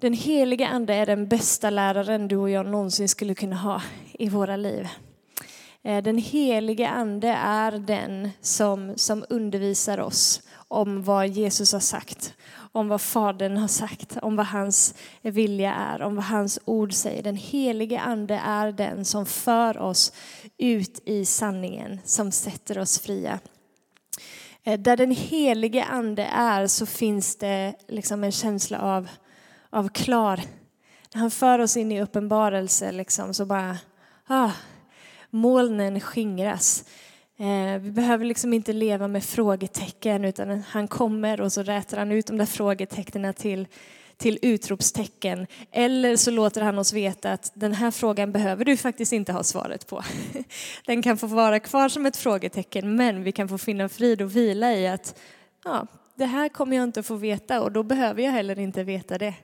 Den 0.00 0.12
heliga 0.12 0.68
Ande 0.68 0.94
är 0.94 1.06
den 1.06 1.28
bästa 1.28 1.70
läraren 1.70 2.28
du 2.28 2.36
och 2.36 2.50
jag 2.50 2.66
någonsin 2.66 3.08
skulle 3.08 3.34
kunna 3.34 3.56
ha 3.56 3.82
i 4.12 4.28
våra 4.28 4.56
liv. 4.56 4.88
Eh, 5.88 6.02
den 6.02 6.18
helige 6.18 6.88
Ande 6.88 7.28
är 7.42 7.72
den 7.72 8.30
som, 8.40 8.92
som 8.96 9.24
undervisar 9.28 10.00
oss 10.00 10.42
om 10.68 11.02
vad 11.02 11.28
Jesus 11.28 11.72
har 11.72 11.80
sagt, 11.80 12.34
om 12.72 12.88
vad 12.88 13.00
Fadern 13.00 13.56
har 13.56 13.68
sagt, 13.68 14.16
om 14.22 14.36
vad 14.36 14.46
hans 14.46 14.94
vilja 15.22 15.74
är, 15.74 16.02
om 16.02 16.16
vad 16.16 16.24
hans 16.24 16.58
ord 16.64 16.92
säger. 16.92 17.22
Den 17.22 17.36
helige 17.36 18.00
Ande 18.00 18.40
är 18.44 18.72
den 18.72 19.04
som 19.04 19.26
för 19.26 19.78
oss 19.78 20.12
ut 20.58 21.02
i 21.04 21.24
sanningen, 21.24 22.00
som 22.04 22.32
sätter 22.32 22.78
oss 22.78 23.00
fria. 23.00 23.38
Eh, 24.62 24.80
där 24.80 24.96
den 24.96 25.10
helige 25.10 25.84
Ande 25.84 26.24
är 26.24 26.66
så 26.66 26.86
finns 26.86 27.36
det 27.36 27.74
liksom 27.88 28.24
en 28.24 28.32
känsla 28.32 28.78
av, 28.78 29.08
av 29.70 29.88
klar. 29.88 30.40
När 31.14 31.20
han 31.20 31.30
för 31.30 31.58
oss 31.58 31.76
in 31.76 31.92
i 31.92 32.02
uppenbarelse 32.02 32.92
liksom, 32.92 33.34
så 33.34 33.46
bara, 33.46 33.78
ah, 34.26 34.50
molnen 35.30 36.00
skingras. 36.00 36.84
Eh, 37.38 37.80
vi 37.80 37.90
behöver 37.90 38.24
liksom 38.24 38.54
inte 38.54 38.72
leva 38.72 39.08
med 39.08 39.24
frågetecken 39.24 40.24
utan 40.24 40.62
han 40.68 40.88
kommer 40.88 41.40
och 41.40 41.52
så 41.52 41.62
rätar 41.62 41.98
han 41.98 42.12
ut 42.12 42.26
de 42.26 42.38
där 42.38 42.46
frågetecknen 42.46 43.34
till, 43.34 43.66
till 44.16 44.38
utropstecken. 44.42 45.46
Eller 45.70 46.16
så 46.16 46.30
låter 46.30 46.62
han 46.62 46.78
oss 46.78 46.92
veta 46.92 47.32
att 47.32 47.52
den 47.54 47.72
här 47.72 47.90
frågan 47.90 48.32
behöver 48.32 48.64
du 48.64 48.76
faktiskt 48.76 49.12
inte 49.12 49.32
ha 49.32 49.42
svaret 49.42 49.86
på. 49.86 50.02
Den 50.86 51.02
kan 51.02 51.18
få 51.18 51.26
vara 51.26 51.60
kvar 51.60 51.88
som 51.88 52.06
ett 52.06 52.16
frågetecken 52.16 52.96
men 52.96 53.22
vi 53.22 53.32
kan 53.32 53.48
få 53.48 53.58
finna 53.58 53.88
frid 53.88 54.22
och 54.22 54.36
vila 54.36 54.72
i 54.72 54.88
att 54.88 55.20
ja, 55.64 55.86
det 56.14 56.26
här 56.26 56.48
kommer 56.48 56.76
jag 56.76 56.84
inte 56.84 57.02
få 57.02 57.14
veta 57.14 57.62
och 57.62 57.72
då 57.72 57.82
behöver 57.82 58.22
jag 58.22 58.32
heller 58.32 58.58
inte 58.58 58.84
veta 58.84 59.18
det. 59.18 59.34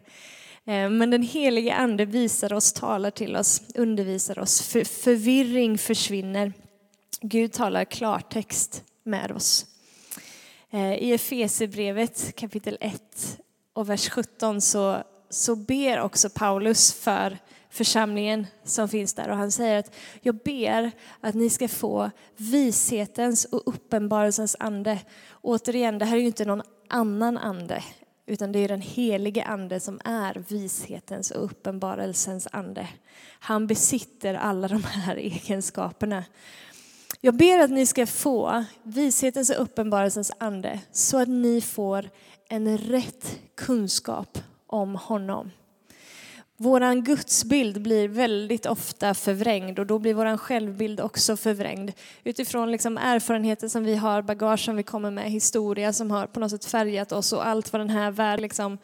Eh, 0.66 0.90
men 0.90 1.10
den 1.10 1.22
helige 1.22 1.74
ande 1.74 2.04
visar 2.04 2.52
oss, 2.52 2.72
talar 2.72 3.10
till 3.10 3.36
oss, 3.36 3.62
undervisar 3.74 4.38
oss. 4.38 4.62
För, 4.62 4.84
förvirring 4.84 5.78
försvinner. 5.78 6.52
Gud 7.20 7.52
talar 7.52 7.84
klartext 7.84 8.84
med 9.02 9.32
oss. 9.32 9.66
Eh, 10.70 10.94
I 10.94 11.12
Efesierbrevet 11.12 12.36
kapitel 12.36 12.78
1 12.80 13.38
och 13.72 13.90
vers 13.90 14.08
17 14.08 14.60
så, 14.60 15.02
så 15.30 15.56
ber 15.56 16.00
också 16.00 16.30
Paulus 16.30 16.92
för 16.92 17.38
församlingen 17.70 18.46
som 18.64 18.88
finns 18.88 19.14
där 19.14 19.28
och 19.28 19.36
han 19.36 19.52
säger 19.52 19.78
att 19.78 19.94
jag 20.20 20.34
ber 20.34 20.90
att 21.20 21.34
ni 21.34 21.50
ska 21.50 21.68
få 21.68 22.10
vishetens 22.36 23.44
och 23.44 23.62
uppenbarelsens 23.66 24.56
ande. 24.58 24.98
Återigen, 25.42 25.98
det 25.98 26.04
här 26.04 26.16
är 26.16 26.20
ju 26.20 26.26
inte 26.26 26.44
någon 26.44 26.62
annan 26.88 27.38
ande 27.38 27.82
utan 28.26 28.52
det 28.52 28.58
är 28.58 28.68
den 28.68 28.80
helige 28.80 29.44
ande 29.44 29.80
som 29.80 30.00
är 30.04 30.44
vishetens 30.48 31.30
och 31.30 31.44
uppenbarelsens 31.44 32.48
ande. 32.52 32.88
Han 33.38 33.66
besitter 33.66 34.34
alla 34.34 34.68
de 34.68 34.84
här 34.84 35.16
egenskaperna. 35.16 36.24
Jag 37.20 37.36
ber 37.36 37.58
att 37.58 37.70
ni 37.70 37.86
ska 37.86 38.06
få 38.06 38.64
vishetens 38.82 39.50
och 39.50 39.62
uppenbarelsens 39.62 40.32
ande 40.38 40.80
så 40.92 41.18
att 41.18 41.28
ni 41.28 41.60
får 41.60 42.10
en 42.48 42.78
rätt 42.78 43.40
kunskap 43.54 44.38
om 44.66 44.94
honom. 44.94 45.50
Vår 46.56 47.00
gudsbild 47.00 47.82
blir 47.82 48.08
väldigt 48.08 48.66
ofta 48.66 49.14
förvrängd 49.14 49.78
och 49.78 49.86
då 49.86 49.98
blir 49.98 50.14
vår 50.14 50.36
självbild 50.36 51.00
också 51.00 51.36
förvrängd. 51.36 51.92
Utifrån 52.24 52.72
liksom 52.72 52.98
erfarenheter 52.98 53.68
som 53.68 53.84
vi 53.84 53.96
har, 53.96 54.22
bagage 54.22 54.64
som 54.64 54.76
vi 54.76 54.82
kommer 54.82 55.10
med, 55.10 55.30
historia 55.30 55.92
som 55.92 56.10
har 56.10 56.26
på 56.26 56.40
något 56.40 56.50
sätt 56.50 56.64
färgat 56.64 57.12
oss 57.12 57.32
och 57.32 57.46
allt 57.46 57.72
vad 57.72 57.80
den 57.80 57.90
här 57.90 58.10
världen 58.10 58.42
liksom 58.42 58.78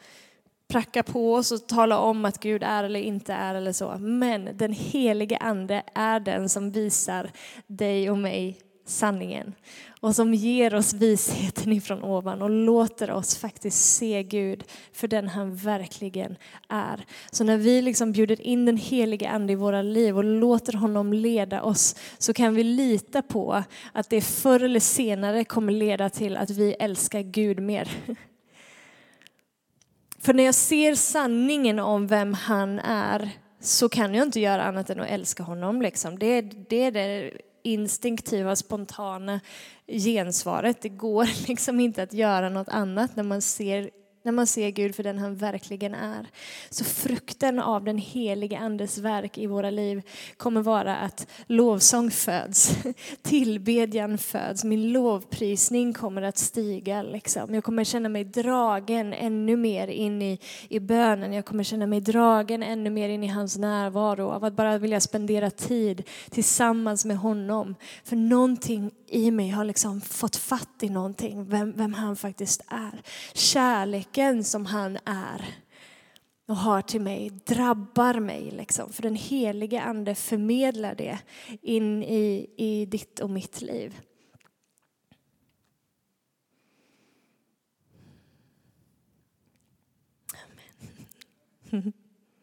prackar 0.67 1.03
på 1.03 1.33
oss 1.33 1.51
och 1.51 1.67
talar 1.67 1.97
om 1.97 2.25
att 2.25 2.39
Gud 2.39 2.63
är 2.63 2.83
eller 2.83 2.99
inte 2.99 3.33
är 3.33 3.55
eller 3.55 3.73
så. 3.73 3.97
Men 3.99 4.49
den 4.53 4.73
helige 4.73 5.37
ande 5.37 5.83
är 5.93 6.19
den 6.19 6.49
som 6.49 6.71
visar 6.71 7.31
dig 7.67 8.11
och 8.11 8.17
mig 8.17 8.57
sanningen 8.85 9.53
och 10.01 10.15
som 10.15 10.33
ger 10.33 10.75
oss 10.75 10.93
visheten 10.93 11.71
ifrån 11.71 12.03
ovan 12.03 12.41
och 12.41 12.49
låter 12.49 13.11
oss 13.11 13.37
faktiskt 13.37 13.95
se 13.95 14.23
Gud 14.23 14.63
för 14.93 15.07
den 15.07 15.27
han 15.27 15.55
verkligen 15.55 16.35
är. 16.69 17.05
Så 17.31 17.43
när 17.43 17.57
vi 17.57 17.81
liksom 17.81 18.11
bjuder 18.11 18.41
in 18.41 18.65
den 18.65 18.77
helige 18.77 19.29
Ande 19.29 19.53
i 19.53 19.55
våra 19.55 19.81
liv 19.81 20.17
och 20.17 20.23
låter 20.23 20.73
honom 20.73 21.13
leda 21.13 21.61
oss 21.61 21.95
så 22.17 22.33
kan 22.33 22.55
vi 22.55 22.63
lita 22.63 23.21
på 23.21 23.63
att 23.91 24.09
det 24.09 24.21
förr 24.21 24.63
eller 24.63 24.79
senare 24.79 25.43
kommer 25.43 25.73
leda 25.73 26.09
till 26.09 26.37
att 26.37 26.49
vi 26.49 26.73
älskar 26.79 27.21
Gud 27.21 27.59
mer. 27.59 27.91
För 30.19 30.33
när 30.33 30.43
jag 30.43 30.55
ser 30.55 30.95
sanningen 30.95 31.79
om 31.79 32.07
vem 32.07 32.33
han 32.33 32.79
är 32.79 33.29
så 33.59 33.89
kan 33.89 34.15
jag 34.15 34.27
inte 34.27 34.39
göra 34.39 34.63
annat 34.63 34.89
än 34.89 34.99
att 34.99 35.09
älska 35.09 35.43
honom. 35.43 35.81
Liksom. 35.81 36.19
Det, 36.19 36.41
det 36.41 36.83
är 36.83 36.91
det 36.91 37.31
instinktiva, 37.63 38.55
spontana 38.55 39.39
gensvaret. 39.87 40.81
Det 40.81 40.89
går 40.89 41.27
liksom 41.47 41.79
inte 41.79 42.03
att 42.03 42.13
göra 42.13 42.49
något 42.49 42.69
annat 42.69 43.15
när 43.15 43.23
man 43.23 43.41
ser 43.41 43.89
när 44.23 44.31
man 44.31 44.47
ser 44.47 44.69
Gud 44.69 44.95
för 44.95 45.03
den 45.03 45.17
han 45.17 45.35
verkligen 45.35 45.95
är. 45.95 46.27
Så 46.69 46.83
frukten 46.83 47.59
av 47.59 47.83
den 47.83 47.97
helige 47.97 48.59
Andes 48.59 48.97
verk 48.97 49.37
i 49.37 49.47
våra 49.47 49.69
liv 49.69 50.01
kommer 50.37 50.61
vara 50.61 50.95
att 50.95 51.27
lovsång 51.47 52.11
föds, 52.11 52.75
tillbedjan 53.21 54.17
föds, 54.17 54.63
min 54.63 54.91
lovprisning 54.91 55.93
kommer 55.93 56.21
att 56.21 56.37
stiga. 56.37 57.01
Liksom. 57.01 57.53
Jag 57.53 57.63
kommer 57.63 57.83
känna 57.83 58.09
mig 58.09 58.23
dragen 58.23 59.13
ännu 59.13 59.55
mer 59.55 59.87
in 59.87 60.21
i, 60.21 60.39
i 60.69 60.79
bönen, 60.79 61.33
jag 61.33 61.45
kommer 61.45 61.63
känna 61.63 61.87
mig 61.87 62.01
dragen 62.01 62.63
ännu 62.63 62.89
mer 62.89 63.09
in 63.09 63.23
i 63.23 63.27
hans 63.27 63.57
närvaro, 63.57 64.29
av 64.29 64.43
att 64.43 64.53
bara 64.53 64.77
vilja 64.77 64.99
spendera 64.99 65.49
tid 65.49 66.03
tillsammans 66.29 67.05
med 67.05 67.17
honom. 67.17 67.75
För 68.03 68.15
någonting 68.15 68.91
i 69.07 69.31
mig 69.31 69.49
har 69.49 69.65
liksom 69.65 70.01
fått 70.01 70.35
fatt 70.35 70.69
i 70.81 70.89
någonting, 70.89 71.45
vem, 71.45 71.73
vem 71.75 71.93
han 71.93 72.15
faktiskt 72.15 72.61
är. 72.67 73.01
Kärlek. 73.33 74.10
Kärleken 74.11 74.43
som 74.43 74.65
han 74.65 74.97
är 75.05 75.55
och 76.45 76.55
har 76.55 76.81
till 76.81 77.01
mig 77.01 77.29
drabbar 77.29 78.19
mig. 78.19 78.51
Liksom. 78.51 78.93
För 78.93 79.01
den 79.01 79.15
helige 79.15 79.81
ande 79.81 80.15
förmedlar 80.15 80.95
det 80.95 81.19
in 81.61 82.03
i, 82.03 82.49
i 82.57 82.85
ditt 82.85 83.19
och 83.19 83.29
mitt 83.29 83.61
liv. 83.61 84.01
Amen. 91.69 91.93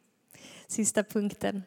Sista 0.67 1.05
punkten. 1.05 1.63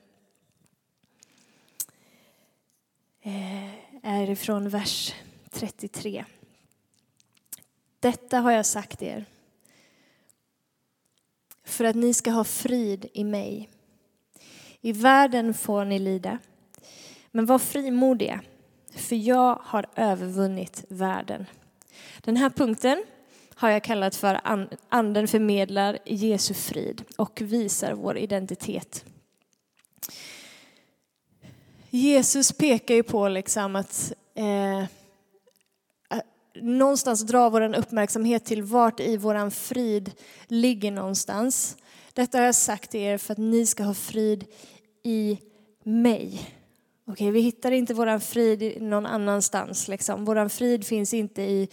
Eh, 3.22 4.04
är 4.04 4.30
ifrån 4.30 4.70
vers 4.70 5.16
33. 5.52 6.26
Detta 8.00 8.40
har 8.40 8.52
jag 8.52 8.66
sagt 8.66 9.02
er 9.02 9.26
för 11.72 11.84
att 11.84 11.96
ni 11.96 12.14
ska 12.14 12.32
ha 12.32 12.44
frid 12.44 13.06
i 13.14 13.24
mig. 13.24 13.70
I 14.82 14.92
världen 14.92 15.54
får 15.54 15.86
ni 15.86 16.00
lida, 16.00 16.38
men 17.32 17.46
var 17.46 17.60
frimodiga, 17.60 18.42
för 18.96 19.16
jag 19.16 19.60
har 19.64 19.86
övervunnit 19.96 20.86
världen. 20.88 21.46
Den 22.22 22.38
här 22.38 22.50
punkten 22.50 23.04
har 23.56 23.70
jag 23.70 23.84
kallat 23.84 24.16
för 24.16 24.40
Anden 24.90 25.28
förmedlar 25.28 25.98
Jesu 26.06 26.54
frid 26.54 27.04
och 27.18 27.42
visar 27.42 27.94
vår 27.94 28.18
identitet. 28.18 29.06
Jesus 31.90 32.52
pekar 32.52 32.96
ju 32.96 33.04
på 33.04 33.30
liksom 33.30 33.76
att 33.76 34.14
eh, 34.36 34.86
någonstans 36.56 37.22
dra 37.22 37.50
vår 37.50 37.76
uppmärksamhet 37.78 38.46
till 38.46 38.64
vart 38.64 39.00
i 39.00 39.18
våran 39.18 39.52
frid 39.52 40.12
ligger 40.48 40.92
någonstans. 40.92 41.78
Detta 42.14 42.38
har 42.38 42.46
jag 42.46 42.56
sagt 42.56 42.92
till 42.92 43.00
er 43.00 43.18
för 43.18 43.32
att 43.32 43.38
ni 43.38 43.66
ska 43.66 43.84
ha 43.84 43.94
frid 43.94 44.46
i 45.04 45.40
mig. 45.84 46.42
Okej, 47.08 47.32
vi 47.32 47.42
hittar 47.42 47.72
inte 47.72 47.94
våran 47.94 48.22
frid 48.22 48.82
någon 48.82 49.06
annanstans. 49.06 49.88
Liksom. 49.88 50.26
Våran 50.26 50.50
frid 50.50 50.86
finns 50.86 51.14
inte 51.14 51.42
i, 51.42 51.70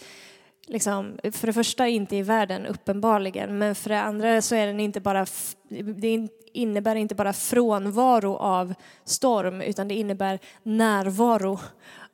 liksom, 0.67 1.19
för 1.31 1.47
det 1.47 1.53
första 1.53 1.87
inte 1.87 2.15
i 2.15 2.21
världen 2.21 2.65
uppenbarligen, 2.65 3.57
men 3.57 3.75
för 3.75 3.89
det 3.89 4.01
andra 4.01 4.41
så 4.41 4.55
är 4.55 4.67
den 4.67 4.79
inte 4.79 4.99
bara, 4.99 5.25
det 5.99 6.27
innebär 6.53 6.95
inte 6.95 7.15
bara 7.15 7.33
frånvaro 7.33 8.35
av 8.35 8.73
storm, 9.05 9.61
utan 9.61 9.87
det 9.87 9.95
innebär 9.95 10.39
närvaro 10.63 11.59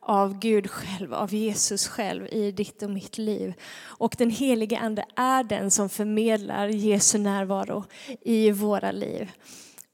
av 0.05 0.39
Gud 0.39 0.71
själv, 0.71 1.13
av 1.13 1.33
Jesus 1.33 1.87
själv 1.87 2.27
i 2.27 2.51
ditt 2.51 2.83
och 2.83 2.89
mitt 2.89 3.17
liv. 3.17 3.53
Och 3.83 4.15
den 4.17 4.29
helige 4.29 4.79
Ande 4.79 5.05
är 5.15 5.43
den 5.43 5.71
som 5.71 5.89
förmedlar 5.89 6.67
Jesu 6.67 7.17
närvaro 7.17 7.83
i 8.21 8.51
våra 8.51 8.91
liv. 8.91 9.31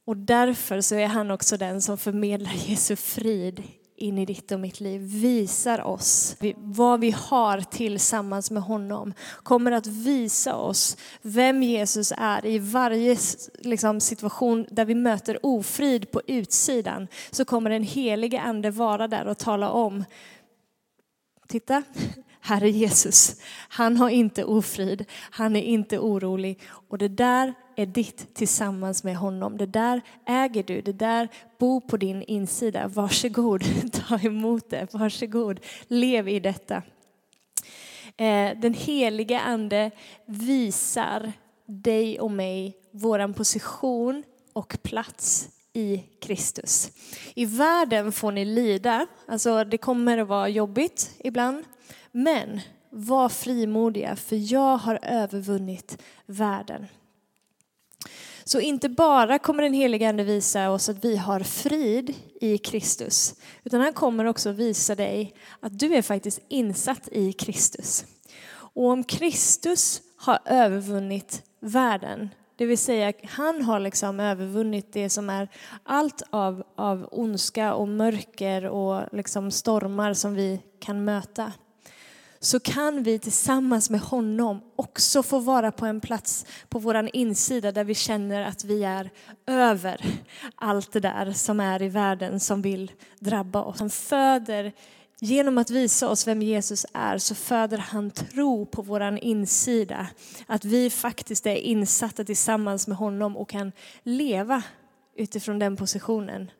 Och 0.05 0.17
därför 0.17 0.81
så 0.81 0.95
är 0.95 1.07
han 1.07 1.31
också 1.31 1.57
den 1.57 1.81
som 1.81 1.97
förmedlar 1.97 2.53
Jesu 2.53 2.95
frid 2.95 3.63
in 4.01 4.17
i 4.17 4.25
ditt 4.25 4.51
och 4.51 4.59
mitt 4.59 4.79
liv, 4.79 5.01
visar 5.01 5.81
oss 5.81 6.35
vad 6.55 6.99
vi 6.99 7.11
har 7.11 7.61
tillsammans 7.61 8.51
med 8.51 8.63
honom, 8.63 9.13
kommer 9.43 9.71
att 9.71 9.87
visa 9.87 10.55
oss 10.55 10.97
vem 11.21 11.63
Jesus 11.63 12.13
är 12.17 12.45
i 12.45 12.59
varje 12.59 13.17
liksom, 13.59 13.99
situation 13.99 14.67
där 14.69 14.85
vi 14.85 14.95
möter 14.95 15.45
ofrid 15.45 16.11
på 16.11 16.21
utsidan, 16.27 17.07
så 17.31 17.45
kommer 17.45 17.69
den 17.69 17.83
helige 17.83 18.41
ande 18.41 18.71
vara 18.71 19.07
där 19.07 19.27
och 19.27 19.37
tala 19.37 19.69
om, 19.69 20.03
titta, 21.47 21.83
här 22.41 22.63
är 22.63 22.67
Jesus. 22.67 23.35
Han 23.69 23.97
har 23.97 24.09
inte 24.09 24.43
ofrid, 24.43 25.05
han 25.31 25.55
är 25.55 25.63
inte 25.63 25.99
orolig 25.99 26.59
och 26.89 26.97
det 26.97 27.07
där 27.07 27.53
är 27.81 27.85
ditt 27.85 28.35
tillsammans 28.35 29.03
med 29.03 29.15
honom. 29.15 29.57
Det 29.57 29.65
där 29.65 30.01
äger 30.25 30.63
du, 30.63 30.81
det 30.81 30.93
där 30.93 31.27
bor 31.57 31.79
på 31.79 31.97
din 31.97 32.23
insida. 32.23 32.87
Varsågod, 32.87 33.63
ta 33.91 34.19
emot 34.19 34.69
det. 34.69 34.93
Varsågod, 34.93 35.59
lev 35.87 36.29
i 36.29 36.39
detta. 36.39 36.83
Eh, 38.17 38.57
den 38.59 38.73
helige 38.73 39.39
ande 39.39 39.91
visar 40.25 41.33
dig 41.65 42.19
och 42.19 42.31
mig 42.31 42.77
våran 42.91 43.33
position 43.33 44.23
och 44.53 44.77
plats 44.83 45.49
i 45.73 46.03
Kristus. 46.21 46.91
I 47.35 47.45
världen 47.45 48.11
får 48.11 48.31
ni 48.31 48.45
lida, 48.45 49.07
alltså 49.27 49.63
det 49.63 49.77
kommer 49.77 50.17
att 50.17 50.27
vara 50.27 50.49
jobbigt 50.49 51.15
ibland, 51.19 51.63
men 52.11 52.61
var 52.89 53.29
frimodiga 53.29 54.15
för 54.15 54.53
jag 54.53 54.77
har 54.77 54.99
övervunnit 55.01 56.01
världen. 56.25 56.87
Så 58.43 58.59
inte 58.59 58.89
bara 58.89 59.39
kommer 59.39 59.63
den 59.63 59.73
helige 59.73 60.09
Ande 60.09 60.23
visa 60.23 60.69
oss 60.69 60.89
att 60.89 61.05
vi 61.05 61.17
har 61.17 61.39
frid 61.39 62.15
i 62.41 62.57
Kristus, 62.57 63.35
utan 63.63 63.81
han 63.81 63.93
kommer 63.93 64.25
också 64.25 64.51
visa 64.51 64.95
dig 64.95 65.33
att 65.59 65.79
du 65.79 65.95
är 65.95 66.01
faktiskt 66.01 66.39
insatt 66.47 67.07
i 67.11 67.33
Kristus. 67.33 68.05
Och 68.73 68.85
om 68.85 69.03
Kristus 69.03 70.01
har 70.17 70.39
övervunnit 70.45 71.43
världen, 71.59 72.29
det 72.55 72.65
vill 72.65 72.77
säga 72.77 73.13
han 73.23 73.61
har 73.61 73.79
liksom 73.79 74.19
övervunnit 74.19 74.93
det 74.93 75.09
som 75.09 75.29
är 75.29 75.47
allt 75.83 76.21
av, 76.29 76.63
av 76.75 77.07
ondska 77.11 77.73
och 77.73 77.87
mörker 77.87 78.65
och 78.65 79.03
liksom 79.11 79.51
stormar 79.51 80.13
som 80.13 80.33
vi 80.33 80.61
kan 80.79 81.05
möta 81.05 81.53
så 82.43 82.59
kan 82.59 83.03
vi 83.03 83.19
tillsammans 83.19 83.89
med 83.89 83.99
honom 83.99 84.61
också 84.75 85.23
få 85.23 85.39
vara 85.39 85.71
på 85.71 85.85
en 85.85 86.01
plats 86.01 86.45
på 86.69 86.79
vår 86.79 87.09
insida 87.13 87.71
där 87.71 87.83
vi 87.83 87.95
känner 87.95 88.41
att 88.41 88.63
vi 88.63 88.83
är 88.83 89.09
över 89.47 90.05
allt 90.55 90.91
det 90.91 90.99
där 90.99 91.31
som 91.31 91.59
är 91.59 91.81
i 91.81 91.89
världen 91.89 92.39
som 92.39 92.61
vill 92.61 92.91
drabba 93.19 93.63
oss. 93.63 93.79
Han 93.79 93.89
föder, 93.89 94.73
genom 95.19 95.57
att 95.57 95.69
visa 95.69 96.09
oss 96.09 96.27
vem 96.27 96.41
Jesus 96.41 96.85
är, 96.93 97.17
så 97.17 97.35
föder 97.35 97.77
han 97.77 98.11
tro 98.11 98.65
på 98.65 98.81
vår 98.81 99.19
insida. 99.21 100.07
Att 100.47 100.65
vi 100.65 100.89
faktiskt 100.89 101.47
är 101.47 101.55
insatta 101.55 102.23
tillsammans 102.23 102.87
med 102.87 102.97
honom 102.97 103.37
och 103.37 103.49
kan 103.49 103.71
leva 104.03 104.63
utifrån 105.15 105.59
den 105.59 105.75
positionen 105.75 106.51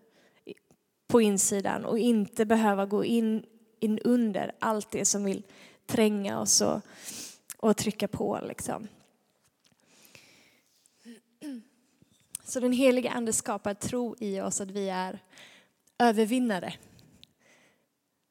på 1.08 1.22
insidan 1.22 1.86
och 1.86 2.00
inte 2.00 2.46
behöva 2.46 2.86
gå 2.86 3.06
in, 3.06 3.44
in 3.80 4.00
under 4.00 4.52
allt 4.60 4.92
det 4.92 5.06
som 5.06 5.24
vill 5.24 5.44
tränga 5.92 6.40
oss 6.40 6.62
och, 6.62 6.82
och 7.58 7.78
trycka 7.78 8.08
på. 8.08 8.40
Liksom. 8.48 8.88
Så 12.44 12.60
den 12.60 12.74
heliga 12.74 13.12
Ande 13.12 13.34
skapar 13.34 13.74
tro 13.74 14.16
i 14.20 14.42
oss 14.42 14.62
att 14.62 14.72
vi 14.72 14.90
är 14.90 15.20
övervinnare. 16.00 16.74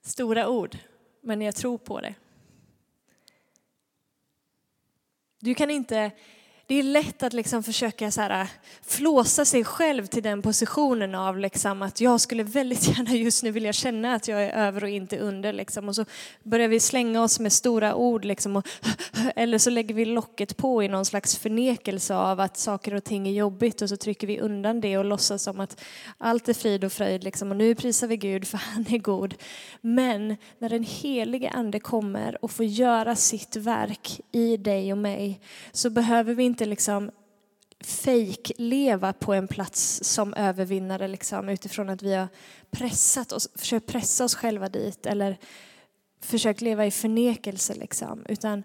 Stora 0.02 0.48
ord, 0.48 0.78
men 1.20 1.40
jag 1.40 1.54
tror 1.54 1.78
på 1.78 2.00
det. 2.00 2.14
Du 5.38 5.54
kan 5.54 5.70
inte, 5.70 6.10
det 6.70 6.78
är 6.78 6.82
lätt 6.82 7.22
att 7.22 7.32
liksom 7.32 7.62
försöka 7.62 8.10
så 8.10 8.20
här, 8.20 8.40
äh, 8.40 8.48
flåsa 8.82 9.44
sig 9.44 9.64
själv 9.64 10.06
till 10.06 10.22
den 10.22 10.42
positionen 10.42 11.14
av 11.14 11.38
liksom 11.38 11.82
att 11.82 12.00
jag 12.00 12.20
skulle 12.20 12.42
väldigt 12.42 12.88
gärna 12.98 13.14
just 13.14 13.42
nu 13.42 13.50
vilja 13.50 13.72
känna 13.72 14.14
att 14.14 14.28
jag 14.28 14.44
är 14.44 14.50
över 14.50 14.84
och 14.84 14.90
inte 14.90 15.18
under. 15.18 15.52
Liksom. 15.52 15.88
Och 15.88 15.96
så 15.96 16.04
börjar 16.42 16.68
vi 16.68 16.80
slänga 16.80 17.22
oss 17.22 17.40
med 17.40 17.52
stora 17.52 17.94
ord 17.94 18.24
liksom, 18.24 18.56
och, 18.56 18.68
eller 19.36 19.58
så 19.58 19.70
lägger 19.70 19.94
vi 19.94 20.04
locket 20.04 20.56
på 20.56 20.82
i 20.82 20.88
någon 20.88 21.04
slags 21.04 21.36
förnekelse 21.36 22.14
av 22.14 22.40
att 22.40 22.56
saker 22.56 22.94
och 22.94 23.04
ting 23.04 23.28
är 23.28 23.32
jobbigt 23.32 23.82
och 23.82 23.88
så 23.88 23.96
trycker 23.96 24.26
vi 24.26 24.40
undan 24.40 24.80
det 24.80 24.98
och 24.98 25.04
låtsas 25.04 25.42
som 25.42 25.60
att 25.60 25.80
allt 26.18 26.48
är 26.48 26.54
frid 26.54 26.84
och 26.84 26.92
fröjd 26.92 27.24
liksom, 27.24 27.50
och 27.50 27.56
nu 27.56 27.74
prisar 27.74 28.06
vi 28.06 28.16
Gud 28.16 28.46
för 28.46 28.58
han 28.74 28.86
är 28.88 28.98
god. 28.98 29.34
Men 29.80 30.36
när 30.58 30.68
den 30.68 30.84
helige 30.84 31.50
ande 31.50 31.80
kommer 31.80 32.44
och 32.44 32.50
får 32.50 32.66
göra 32.66 33.16
sitt 33.16 33.56
verk 33.56 34.20
i 34.32 34.56
dig 34.56 34.92
och 34.92 34.98
mig 34.98 35.40
så 35.72 35.90
behöver 35.90 36.34
vi 36.34 36.42
inte 36.42 36.59
liksom 36.66 37.10
fake 37.84 38.52
leva 38.56 39.12
på 39.12 39.34
en 39.34 39.48
plats 39.48 40.00
som 40.04 40.34
övervinnare 40.34 41.08
liksom, 41.08 41.48
utifrån 41.48 41.88
att 41.88 42.02
vi 42.02 42.14
har 42.14 42.28
pressat 42.70 43.32
oss, 43.32 43.48
försökt 43.54 43.86
pressa 43.86 44.24
oss 44.24 44.34
själva 44.34 44.68
dit 44.68 45.06
eller 45.06 45.38
försökt 46.20 46.60
leva 46.60 46.86
i 46.86 46.90
förnekelse. 46.90 47.74
Liksom. 47.74 48.24
Utan 48.28 48.62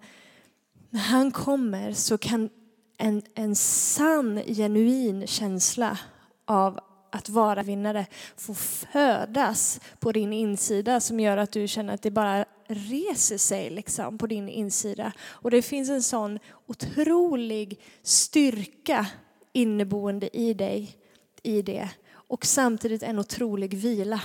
när 0.90 1.00
han 1.00 1.32
kommer 1.32 1.94
så 1.94 2.18
kan 2.18 2.50
en, 2.98 3.22
en 3.36 3.56
sann, 3.56 4.42
genuin 4.48 5.28
känsla 5.28 6.00
av 6.46 6.80
att 7.12 7.30
vara 7.30 7.64
vinnare 7.64 8.06
få 8.38 8.54
födas 8.54 9.80
på 10.00 10.12
din 10.12 10.34
insida 10.34 11.00
som 11.00 11.20
gör 11.20 11.38
att 11.38 11.52
du 11.52 11.68
känner 11.68 11.94
att 11.94 12.02
det 12.02 12.12
bara 12.12 12.46
reser 12.68 13.38
sig 13.38 13.70
liksom 13.70 14.18
på 14.18 14.28
din 14.28 14.50
insida. 14.50 15.12
Och 15.22 15.52
det 15.52 15.62
finns 15.62 15.90
en 15.90 16.04
sån 16.04 16.40
otrolig 16.66 17.80
styrka 18.04 19.08
inneboende 19.54 20.38
i 20.38 20.54
dig 20.54 20.98
i 21.44 21.62
det 21.62 21.90
och 22.12 22.46
samtidigt 22.46 23.04
en 23.04 23.20
otrolig 23.20 23.74
vila. 23.74 24.22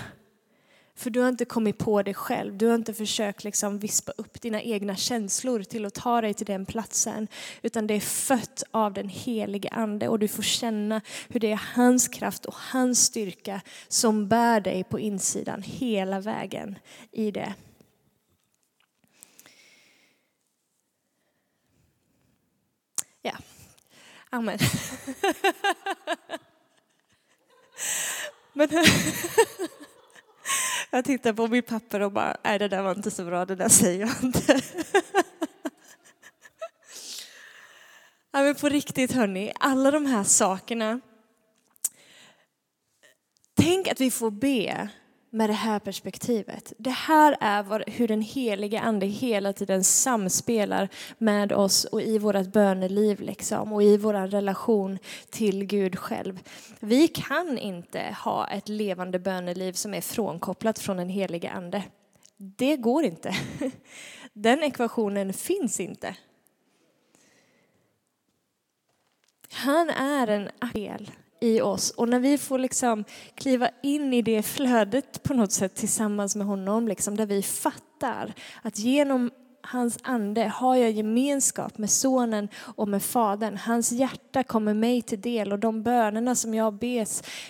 För 0.94 1.10
du 1.10 1.20
har 1.20 1.28
inte 1.28 1.44
kommit 1.44 1.78
på 1.78 2.02
det 2.02 2.14
själv. 2.14 2.56
Du 2.56 2.66
har 2.66 2.74
inte 2.74 2.94
försökt 2.94 3.44
liksom 3.44 3.78
vispa 3.78 4.12
upp 4.16 4.40
dina 4.40 4.62
egna 4.62 4.96
känslor 4.96 5.62
till 5.62 5.86
att 5.86 5.94
ta 5.94 6.20
dig 6.20 6.34
till 6.34 6.46
den 6.46 6.66
platsen. 6.66 7.28
Utan 7.62 7.86
det 7.86 7.94
är 7.94 8.00
fött 8.00 8.62
av 8.70 8.92
den 8.92 9.08
helige 9.08 9.68
ande 9.68 10.08
och 10.08 10.18
du 10.18 10.28
får 10.28 10.42
känna 10.42 11.00
hur 11.28 11.40
det 11.40 11.52
är 11.52 11.62
hans 11.74 12.08
kraft 12.08 12.44
och 12.44 12.54
hans 12.56 13.04
styrka 13.04 13.60
som 13.88 14.28
bär 14.28 14.60
dig 14.60 14.84
på 14.84 15.00
insidan 15.00 15.62
hela 15.62 16.20
vägen 16.20 16.78
i 17.12 17.30
det. 17.30 17.54
Ja, 23.22 23.34
amen. 24.30 24.58
Men 28.52 28.68
jag 30.90 31.04
tittar 31.04 31.32
på 31.32 31.48
mitt 31.48 31.66
papper 31.66 32.00
och 32.00 32.12
bara, 32.12 32.36
nej 32.44 32.58
det 32.58 32.68
där 32.68 32.82
var 32.82 32.94
inte 32.94 33.10
så 33.10 33.24
bra, 33.24 33.46
det 33.46 33.54
där 33.54 33.68
säger 33.68 34.00
jag 34.00 34.14
inte. 34.22 34.60
Ja, 38.32 38.42
men 38.42 38.54
på 38.54 38.68
riktigt 38.68 39.12
hörni, 39.12 39.52
alla 39.60 39.90
de 39.90 40.06
här 40.06 40.24
sakerna. 40.24 41.00
Tänk 43.54 43.88
att 43.88 44.00
vi 44.00 44.10
får 44.10 44.30
be 44.30 44.88
med 45.30 45.50
det 45.50 45.54
här 45.54 45.78
perspektivet. 45.78 46.72
Det 46.78 46.90
här 46.90 47.36
är 47.40 47.84
hur 47.86 48.08
den 48.08 48.22
helige 48.22 48.80
ande 48.80 49.06
hela 49.06 49.52
tiden 49.52 49.84
samspelar 49.84 50.88
med 51.18 51.52
oss 51.52 51.84
och 51.84 52.02
i 52.02 52.18
vårt 52.18 52.46
böneliv 52.52 53.20
liksom, 53.20 53.72
och 53.72 53.82
i 53.82 53.96
vår 53.96 54.14
relation 54.14 54.98
till 55.30 55.64
Gud 55.64 55.98
själv. 55.98 56.40
Vi 56.80 57.08
kan 57.08 57.58
inte 57.58 58.16
ha 58.24 58.46
ett 58.46 58.68
levande 58.68 59.18
böneliv 59.18 59.72
som 59.72 59.94
är 59.94 60.00
frånkopplat 60.00 60.78
från 60.78 60.96
den 60.96 61.08
helige 61.08 61.50
ande. 61.50 61.82
Det 62.36 62.76
går 62.76 63.04
inte. 63.04 63.34
Den 64.32 64.62
ekvationen 64.62 65.32
finns 65.32 65.80
inte. 65.80 66.16
Han 69.52 69.90
är 69.90 70.26
en 70.26 70.48
del 70.72 71.10
i 71.40 71.60
oss. 71.60 71.90
Och 71.90 72.08
när 72.08 72.20
vi 72.20 72.38
får 72.38 72.58
liksom 72.58 73.04
kliva 73.34 73.70
in 73.82 74.14
i 74.14 74.22
det 74.22 74.42
flödet 74.42 75.22
på 75.22 75.34
något 75.34 75.52
sätt 75.52 75.74
tillsammans 75.74 76.36
med 76.36 76.46
honom, 76.46 76.88
liksom, 76.88 77.16
där 77.16 77.26
vi 77.26 77.42
fattar 77.42 78.34
att 78.62 78.78
genom 78.78 79.30
hans 79.62 79.98
ande 80.02 80.52
har 80.54 80.76
jag 80.76 80.90
gemenskap 80.90 81.78
med 81.78 81.90
sonen 81.90 82.48
och 82.58 82.88
med 82.88 83.02
fadern. 83.02 83.56
Hans 83.56 83.92
hjärta 83.92 84.42
kommer 84.42 84.74
mig 84.74 85.02
till 85.02 85.20
del 85.20 85.52
och 85.52 85.58
de 85.58 85.82
bönerna 85.82 86.34
som 86.34 86.54
jag 86.54 86.74
ber 86.74 87.06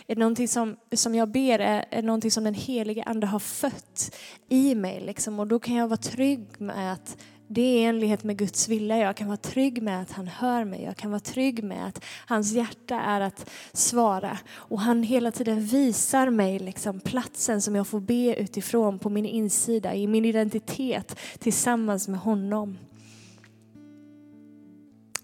är 0.06 0.16
någonting 0.16 0.48
som, 0.48 0.76
som 0.92 1.14
jag 1.14 1.28
ber 1.28 1.58
är, 1.58 1.84
är 1.90 2.02
någonting 2.02 2.30
som 2.30 2.44
den 2.44 2.54
helige 2.54 3.02
ande 3.02 3.26
har 3.26 3.38
fött 3.38 4.16
i 4.48 4.74
mig. 4.74 5.00
Liksom. 5.00 5.40
Och 5.40 5.46
då 5.46 5.58
kan 5.58 5.74
jag 5.74 5.88
vara 5.88 5.96
trygg 5.96 6.46
med 6.58 6.92
att 6.92 7.16
det 7.52 7.62
är 7.62 7.80
i 7.80 7.84
enlighet 7.84 8.24
med 8.24 8.36
Guds 8.36 8.68
vilja. 8.68 8.98
Jag 8.98 9.16
kan 9.16 9.26
vara 9.26 9.36
trygg 9.36 9.82
med 9.82 10.02
att 10.02 10.12
han 10.12 10.28
hör 10.28 10.64
mig. 10.64 10.82
Jag 10.82 10.96
kan 10.96 11.10
vara 11.10 11.20
trygg 11.20 11.64
med 11.64 11.86
att 11.86 12.04
hans 12.26 12.52
hjärta 12.52 13.00
är 13.00 13.20
att 13.20 13.50
svara. 13.72 14.38
Och 14.52 14.80
han 14.80 15.02
hela 15.02 15.32
tiden 15.32 15.60
visar 15.60 16.30
mig 16.30 16.58
liksom 16.58 17.00
platsen 17.00 17.62
som 17.62 17.74
jag 17.74 17.86
får 17.86 18.00
be 18.00 18.34
utifrån 18.34 18.98
på 18.98 19.10
min 19.10 19.26
insida, 19.26 19.94
i 19.94 20.06
min 20.06 20.24
identitet 20.24 21.18
tillsammans 21.38 22.08
med 22.08 22.20
honom. 22.20 22.78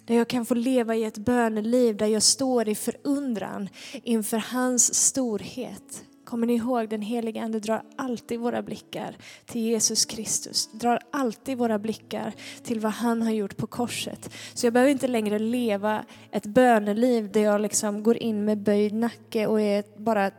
Där 0.04 0.14
jag 0.14 0.28
kan 0.28 0.46
få 0.46 0.54
leva 0.54 0.96
i 0.96 1.04
ett 1.04 1.18
böneliv 1.18 1.96
där 1.96 2.06
jag 2.06 2.22
står 2.22 2.68
i 2.68 2.74
förundran 2.74 3.68
inför 3.92 4.38
hans 4.38 4.94
storhet. 4.94 6.04
Kommer 6.26 6.46
ni 6.46 6.54
ihåg, 6.54 6.88
den 6.88 7.02
heliga 7.02 7.42
Ande 7.42 7.60
drar 7.60 7.82
alltid 7.96 8.40
våra 8.40 8.62
blickar 8.62 9.16
till 9.46 9.60
Jesus 9.60 10.04
Kristus. 10.04 10.70
Drar 10.72 11.00
alltid 11.12 11.58
våra 11.58 11.78
blickar 11.78 12.32
till 12.62 12.80
vad 12.80 12.92
han 12.92 13.22
har 13.22 13.30
gjort 13.30 13.56
på 13.56 13.66
korset. 13.66 14.30
Så 14.54 14.66
jag 14.66 14.72
behöver 14.72 14.92
inte 14.92 15.08
längre 15.08 15.38
leva 15.38 16.04
ett 16.30 16.46
böneliv 16.46 17.32
där 17.32 17.40
jag 17.40 17.60
liksom 17.60 18.02
går 18.02 18.16
in 18.16 18.44
med 18.44 18.58
böjd 18.58 18.94
nacke 18.94 19.46
och 19.46 19.60
är 19.60 19.84
bara 19.98 20.30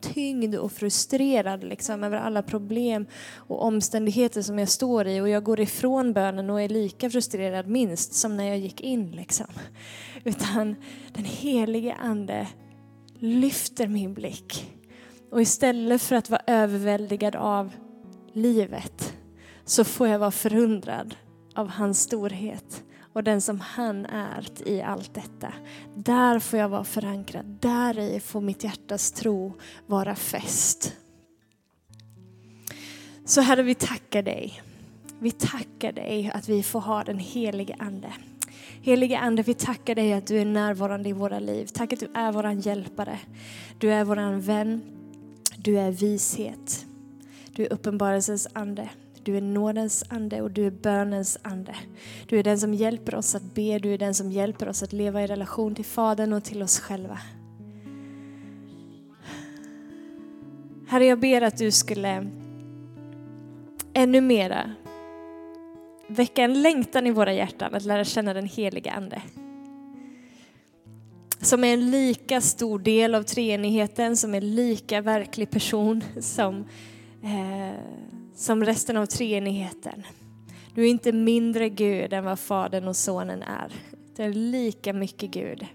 tyngd 0.00 0.54
och 0.54 0.72
frustrerad 0.72 1.64
liksom, 1.64 2.04
över 2.04 2.16
alla 2.16 2.42
problem 2.42 3.06
och 3.36 3.62
omständigheter 3.62 4.42
som 4.42 4.58
jag 4.58 4.68
står 4.68 5.06
i 5.06 5.20
och 5.20 5.28
jag 5.28 5.44
går 5.44 5.60
ifrån 5.60 6.12
bönen 6.12 6.50
och 6.50 6.62
är 6.62 6.68
lika 6.68 7.10
frustrerad 7.10 7.68
minst 7.68 8.14
som 8.14 8.36
när 8.36 8.44
jag 8.44 8.58
gick 8.58 8.80
in. 8.80 9.10
Liksom. 9.10 9.46
Utan 10.24 10.76
den 11.12 11.24
helige 11.24 11.94
Ande 11.94 12.48
lyfter 13.18 13.88
min 13.88 14.14
blick 14.14 14.73
och 15.34 15.42
istället 15.42 16.02
för 16.02 16.16
att 16.16 16.30
vara 16.30 16.42
överväldigad 16.46 17.36
av 17.36 17.72
livet 18.32 19.16
så 19.64 19.84
får 19.84 20.08
jag 20.08 20.18
vara 20.18 20.30
förundrad 20.30 21.16
av 21.54 21.68
hans 21.68 22.00
storhet 22.00 22.84
och 23.12 23.24
den 23.24 23.40
som 23.40 23.60
han 23.60 24.06
är 24.06 24.68
i 24.68 24.82
allt 24.82 25.14
detta. 25.14 25.52
Där 25.94 26.38
får 26.38 26.58
jag 26.58 26.68
vara 26.68 26.84
förankrad. 26.84 27.44
Där 27.60 27.98
i 27.98 28.20
får 28.20 28.40
mitt 28.40 28.64
hjärtas 28.64 29.12
tro 29.12 29.52
vara 29.86 30.14
fäst. 30.14 30.92
Så 33.24 33.40
Herre, 33.40 33.62
vi 33.62 33.74
tackar 33.74 34.22
dig. 34.22 34.62
Vi 35.18 35.30
tackar 35.30 35.92
dig 35.92 36.30
att 36.34 36.48
vi 36.48 36.62
får 36.62 36.80
ha 36.80 37.04
den 37.04 37.18
helige 37.18 37.76
Ande. 37.78 38.12
Helige 38.82 39.18
Ande, 39.18 39.42
vi 39.42 39.54
tackar 39.54 39.94
dig 39.94 40.12
att 40.12 40.26
du 40.26 40.38
är 40.38 40.44
närvarande 40.44 41.08
i 41.08 41.12
våra 41.12 41.38
liv. 41.38 41.66
Tack 41.66 41.92
att 41.92 42.00
du 42.00 42.08
är 42.14 42.32
vår 42.32 42.50
hjälpare. 42.50 43.18
Du 43.78 43.92
är 43.92 44.04
vår 44.04 44.40
vän. 44.40 44.82
Du 45.64 45.78
är 45.78 45.90
vishet. 45.90 46.86
Du 47.52 47.62
är 47.62 47.72
uppenbarelsens 47.72 48.48
ande. 48.52 48.90
Du 49.22 49.36
är 49.36 49.40
nådens 49.40 50.04
ande 50.08 50.42
och 50.42 50.50
du 50.50 50.66
är 50.66 50.70
bönens 50.70 51.38
ande. 51.42 51.76
Du 52.28 52.38
är 52.38 52.42
den 52.42 52.58
som 52.58 52.74
hjälper 52.74 53.14
oss 53.14 53.34
att 53.34 53.54
be, 53.54 53.78
du 53.78 53.94
är 53.94 53.98
den 53.98 54.14
som 54.14 54.32
hjälper 54.32 54.68
oss 54.68 54.82
att 54.82 54.92
leva 54.92 55.22
i 55.22 55.26
relation 55.26 55.74
till 55.74 55.84
Fadern 55.84 56.32
och 56.32 56.44
till 56.44 56.62
oss 56.62 56.80
själva. 56.80 57.18
Herre, 60.88 61.06
jag 61.06 61.20
ber 61.20 61.42
att 61.42 61.56
du 61.56 61.70
skulle 61.70 62.30
ännu 63.92 64.20
mera 64.20 64.74
väcka 66.08 66.42
en 66.42 66.62
längtan 66.62 67.06
i 67.06 67.10
våra 67.10 67.32
hjärtan 67.32 67.74
att 67.74 67.84
lära 67.84 68.04
känna 68.04 68.34
den 68.34 68.46
heliga 68.46 68.92
Ande 68.92 69.22
som 71.46 71.64
är 71.64 71.74
en 71.74 71.90
lika 71.90 72.40
stor 72.40 72.78
del 72.78 73.14
av 73.14 73.22
treenigheten, 73.22 74.16
som 74.16 74.34
är 74.34 74.40
lika 74.40 75.00
verklig 75.00 75.50
person 75.50 76.04
som, 76.20 76.64
eh, 77.22 77.78
som 78.34 78.64
resten 78.64 78.96
av 78.96 79.06
treenigheten. 79.06 80.02
Du 80.74 80.82
är 80.82 80.88
inte 80.88 81.12
mindre 81.12 81.68
Gud 81.68 82.12
än 82.12 82.24
vad 82.24 82.38
Fadern 82.38 82.88
och 82.88 82.96
Sonen 82.96 83.42
är. 83.42 83.72
Du 84.16 84.22
är 84.22 84.32
lika 84.32 84.92
mycket 84.92 85.30
Gud. 85.30 85.66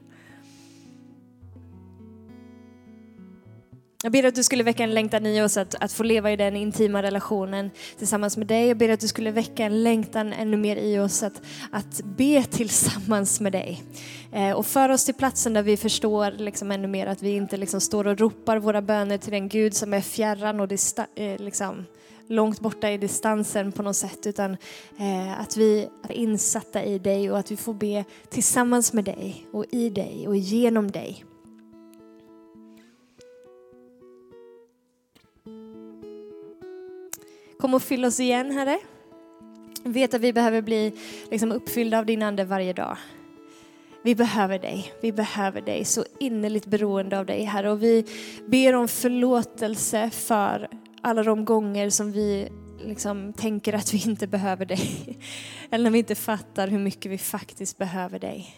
Jag 4.03 4.11
ber 4.11 4.23
att 4.23 4.35
du 4.35 4.43
skulle 4.43 4.63
väcka 4.63 4.83
en 4.83 4.93
längtan 4.93 5.25
i 5.25 5.41
oss 5.41 5.57
att, 5.57 5.75
att 5.75 5.93
få 5.93 6.03
leva 6.03 6.31
i 6.31 6.35
den 6.35 6.55
intima 6.55 7.03
relationen 7.03 7.71
tillsammans 7.97 8.37
med 8.37 8.47
dig. 8.47 8.67
Jag 8.67 8.77
ber 8.77 8.89
att 8.89 8.99
du 8.99 9.07
skulle 9.07 9.31
väcka 9.31 9.65
en 9.65 9.83
längtan 9.83 10.33
ännu 10.33 10.57
mer 10.57 10.75
i 10.75 10.99
oss 10.99 11.23
att, 11.23 11.41
att 11.71 12.01
be 12.03 12.43
tillsammans 12.43 13.39
med 13.39 13.51
dig. 13.51 13.83
Eh, 14.31 14.51
och 14.51 14.65
för 14.65 14.89
oss 14.89 15.05
till 15.05 15.13
platsen 15.13 15.53
där 15.53 15.63
vi 15.63 15.77
förstår 15.77 16.31
liksom 16.31 16.71
ännu 16.71 16.87
mer 16.87 17.07
att 17.07 17.21
vi 17.21 17.35
inte 17.35 17.57
liksom 17.57 17.81
står 17.81 18.07
och 18.07 18.19
ropar 18.19 18.57
våra 18.57 18.81
böner 18.81 19.17
till 19.17 19.31
den 19.31 19.49
Gud 19.49 19.73
som 19.73 19.93
är 19.93 20.01
fjärran 20.01 20.59
och 20.59 20.67
dista, 20.67 21.05
eh, 21.15 21.39
liksom, 21.39 21.85
långt 22.27 22.59
borta 22.59 22.91
i 22.91 22.97
distansen 22.97 23.71
på 23.71 23.83
något 23.83 23.95
sätt 23.95 24.27
utan 24.27 24.57
eh, 24.97 25.39
att 25.39 25.57
vi 25.57 25.87
är 26.09 26.11
insatta 26.11 26.83
i 26.83 26.99
dig 26.99 27.31
och 27.31 27.39
att 27.39 27.51
vi 27.51 27.57
får 27.57 27.73
be 27.73 28.05
tillsammans 28.29 28.93
med 28.93 29.05
dig 29.05 29.47
och 29.51 29.65
i 29.71 29.89
dig 29.89 30.27
och 30.27 30.37
genom 30.37 30.91
dig. 30.91 31.25
Kom 37.59 37.73
och 37.73 37.81
fyll 37.81 38.05
oss 38.05 38.19
igen, 38.19 38.51
Herre. 38.51 38.79
Vet 39.83 40.13
att 40.13 40.21
vi 40.21 40.33
behöver 40.33 40.61
bli 40.61 40.93
liksom, 41.31 41.51
uppfyllda 41.51 41.99
av 41.99 42.05
din 42.05 42.23
Ande 42.23 42.43
varje 42.43 42.73
dag. 42.73 42.97
Vi 44.03 44.15
behöver 44.15 44.59
dig, 44.59 44.93
vi 45.01 45.11
behöver 45.11 45.61
dig, 45.61 45.85
så 45.85 46.05
innerligt 46.19 46.65
beroende 46.65 47.19
av 47.19 47.25
dig, 47.25 47.43
Herre. 47.43 47.71
Och 47.71 47.83
vi 47.83 48.05
ber 48.47 48.75
om 48.75 48.87
förlåtelse 48.87 50.09
för 50.09 50.67
alla 51.01 51.23
de 51.23 51.45
gånger 51.45 51.89
som 51.89 52.11
vi 52.11 52.49
liksom 52.79 53.33
tänker 53.33 53.73
att 53.73 53.93
vi 53.93 54.09
inte 54.09 54.27
behöver 54.27 54.65
dig. 54.65 55.17
Eller 55.71 55.83
när 55.83 55.91
vi 55.91 55.99
inte 55.99 56.15
fattar 56.15 56.67
hur 56.67 56.79
mycket 56.79 57.11
vi 57.11 57.17
faktiskt 57.17 57.77
behöver 57.77 58.19
dig. 58.19 58.55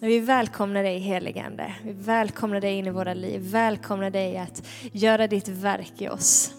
Vi 0.00 0.20
välkomnar 0.20 0.82
dig 0.82 0.98
heligande. 0.98 1.74
Vi 1.84 1.92
välkomnar 1.92 2.60
dig 2.60 2.74
in 2.74 2.86
i 2.86 2.90
våra 2.90 3.14
liv. 3.14 3.40
Välkomnar 3.40 4.10
dig 4.10 4.38
att 4.38 4.66
göra 4.92 5.26
ditt 5.26 5.48
verk 5.48 5.92
i 5.98 6.08
oss. 6.08 6.54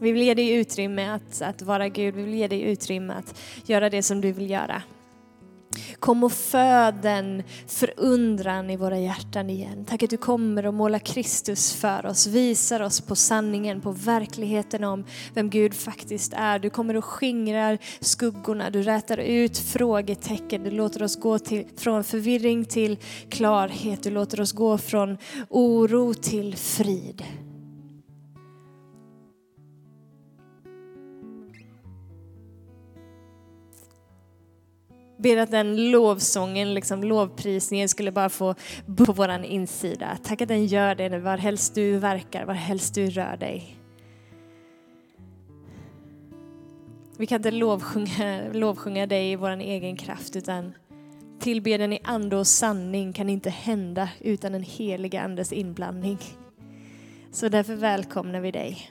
Vi 0.00 0.12
vill 0.12 0.22
ge 0.22 0.34
dig 0.34 0.50
utrymme 0.50 1.08
att, 1.10 1.42
att 1.42 1.62
vara 1.62 1.88
Gud, 1.88 2.14
vi 2.14 2.22
vill 2.22 2.34
ge 2.34 2.48
dig 2.48 2.62
utrymme 2.62 3.14
att 3.14 3.38
göra 3.68 3.90
det 3.90 4.02
som 4.02 4.20
du 4.20 4.32
vill 4.32 4.50
göra. 4.50 4.82
Kom 5.98 6.24
och 6.24 6.32
föd 6.32 6.94
den 7.02 7.42
förundran 7.66 8.70
i 8.70 8.76
våra 8.76 8.98
hjärtan 8.98 9.50
igen. 9.50 9.84
Tack 9.84 10.02
att 10.02 10.10
du 10.10 10.16
kommer 10.16 10.66
och 10.66 10.74
målar 10.74 10.98
Kristus 10.98 11.72
för 11.72 12.06
oss, 12.06 12.26
visar 12.26 12.80
oss 12.80 13.00
på 13.00 13.16
sanningen, 13.16 13.80
på 13.80 13.92
verkligheten 13.92 14.84
om 14.84 15.04
vem 15.34 15.50
Gud 15.50 15.74
faktiskt 15.74 16.32
är. 16.36 16.58
Du 16.58 16.70
kommer 16.70 16.96
och 16.96 17.04
skingrar 17.04 17.78
skuggorna, 18.00 18.70
du 18.70 18.82
rätar 18.82 19.18
ut 19.18 19.58
frågetecken, 19.58 20.62
du 20.62 20.70
låter 20.70 21.02
oss 21.02 21.16
gå 21.16 21.38
till, 21.38 21.64
från 21.76 22.04
förvirring 22.04 22.64
till 22.64 22.98
klarhet, 23.28 24.02
du 24.02 24.10
låter 24.10 24.40
oss 24.40 24.52
gå 24.52 24.78
från 24.78 25.18
oro 25.48 26.14
till 26.14 26.56
frid. 26.56 27.24
Ber 35.16 35.36
att 35.36 35.50
den 35.50 35.90
lovsången, 35.90 36.74
liksom 36.74 37.04
lovprisningen 37.04 37.88
skulle 37.88 38.12
bara 38.12 38.28
få 38.28 38.54
bo 38.86 39.06
på 39.06 39.12
våran 39.12 39.44
insida. 39.44 40.18
Tack 40.22 40.42
att 40.42 40.48
den 40.48 40.66
gör 40.66 40.94
det 40.94 41.18
var 41.18 41.36
helst 41.36 41.74
du 41.74 41.98
verkar, 41.98 42.44
var 42.44 42.54
helst 42.54 42.94
du 42.94 43.10
rör 43.10 43.36
dig. 43.36 43.76
Vi 47.18 47.26
kan 47.26 47.36
inte 47.36 47.50
lovsjunga, 47.50 48.40
lovsjunga 48.52 49.06
dig 49.06 49.32
i 49.32 49.36
vår 49.36 49.50
egen 49.50 49.96
kraft 49.96 50.36
utan 50.36 50.72
tillbeden 51.40 51.92
i 51.92 51.98
ande 52.04 52.36
och 52.36 52.46
sanning 52.46 53.12
kan 53.12 53.28
inte 53.28 53.50
hända 53.50 54.08
utan 54.20 54.54
en 54.54 54.62
helig 54.62 55.16
andes 55.16 55.52
inblandning. 55.52 56.18
Så 57.32 57.48
därför 57.48 57.74
välkomnar 57.74 58.40
vi 58.40 58.50
dig. 58.50 58.90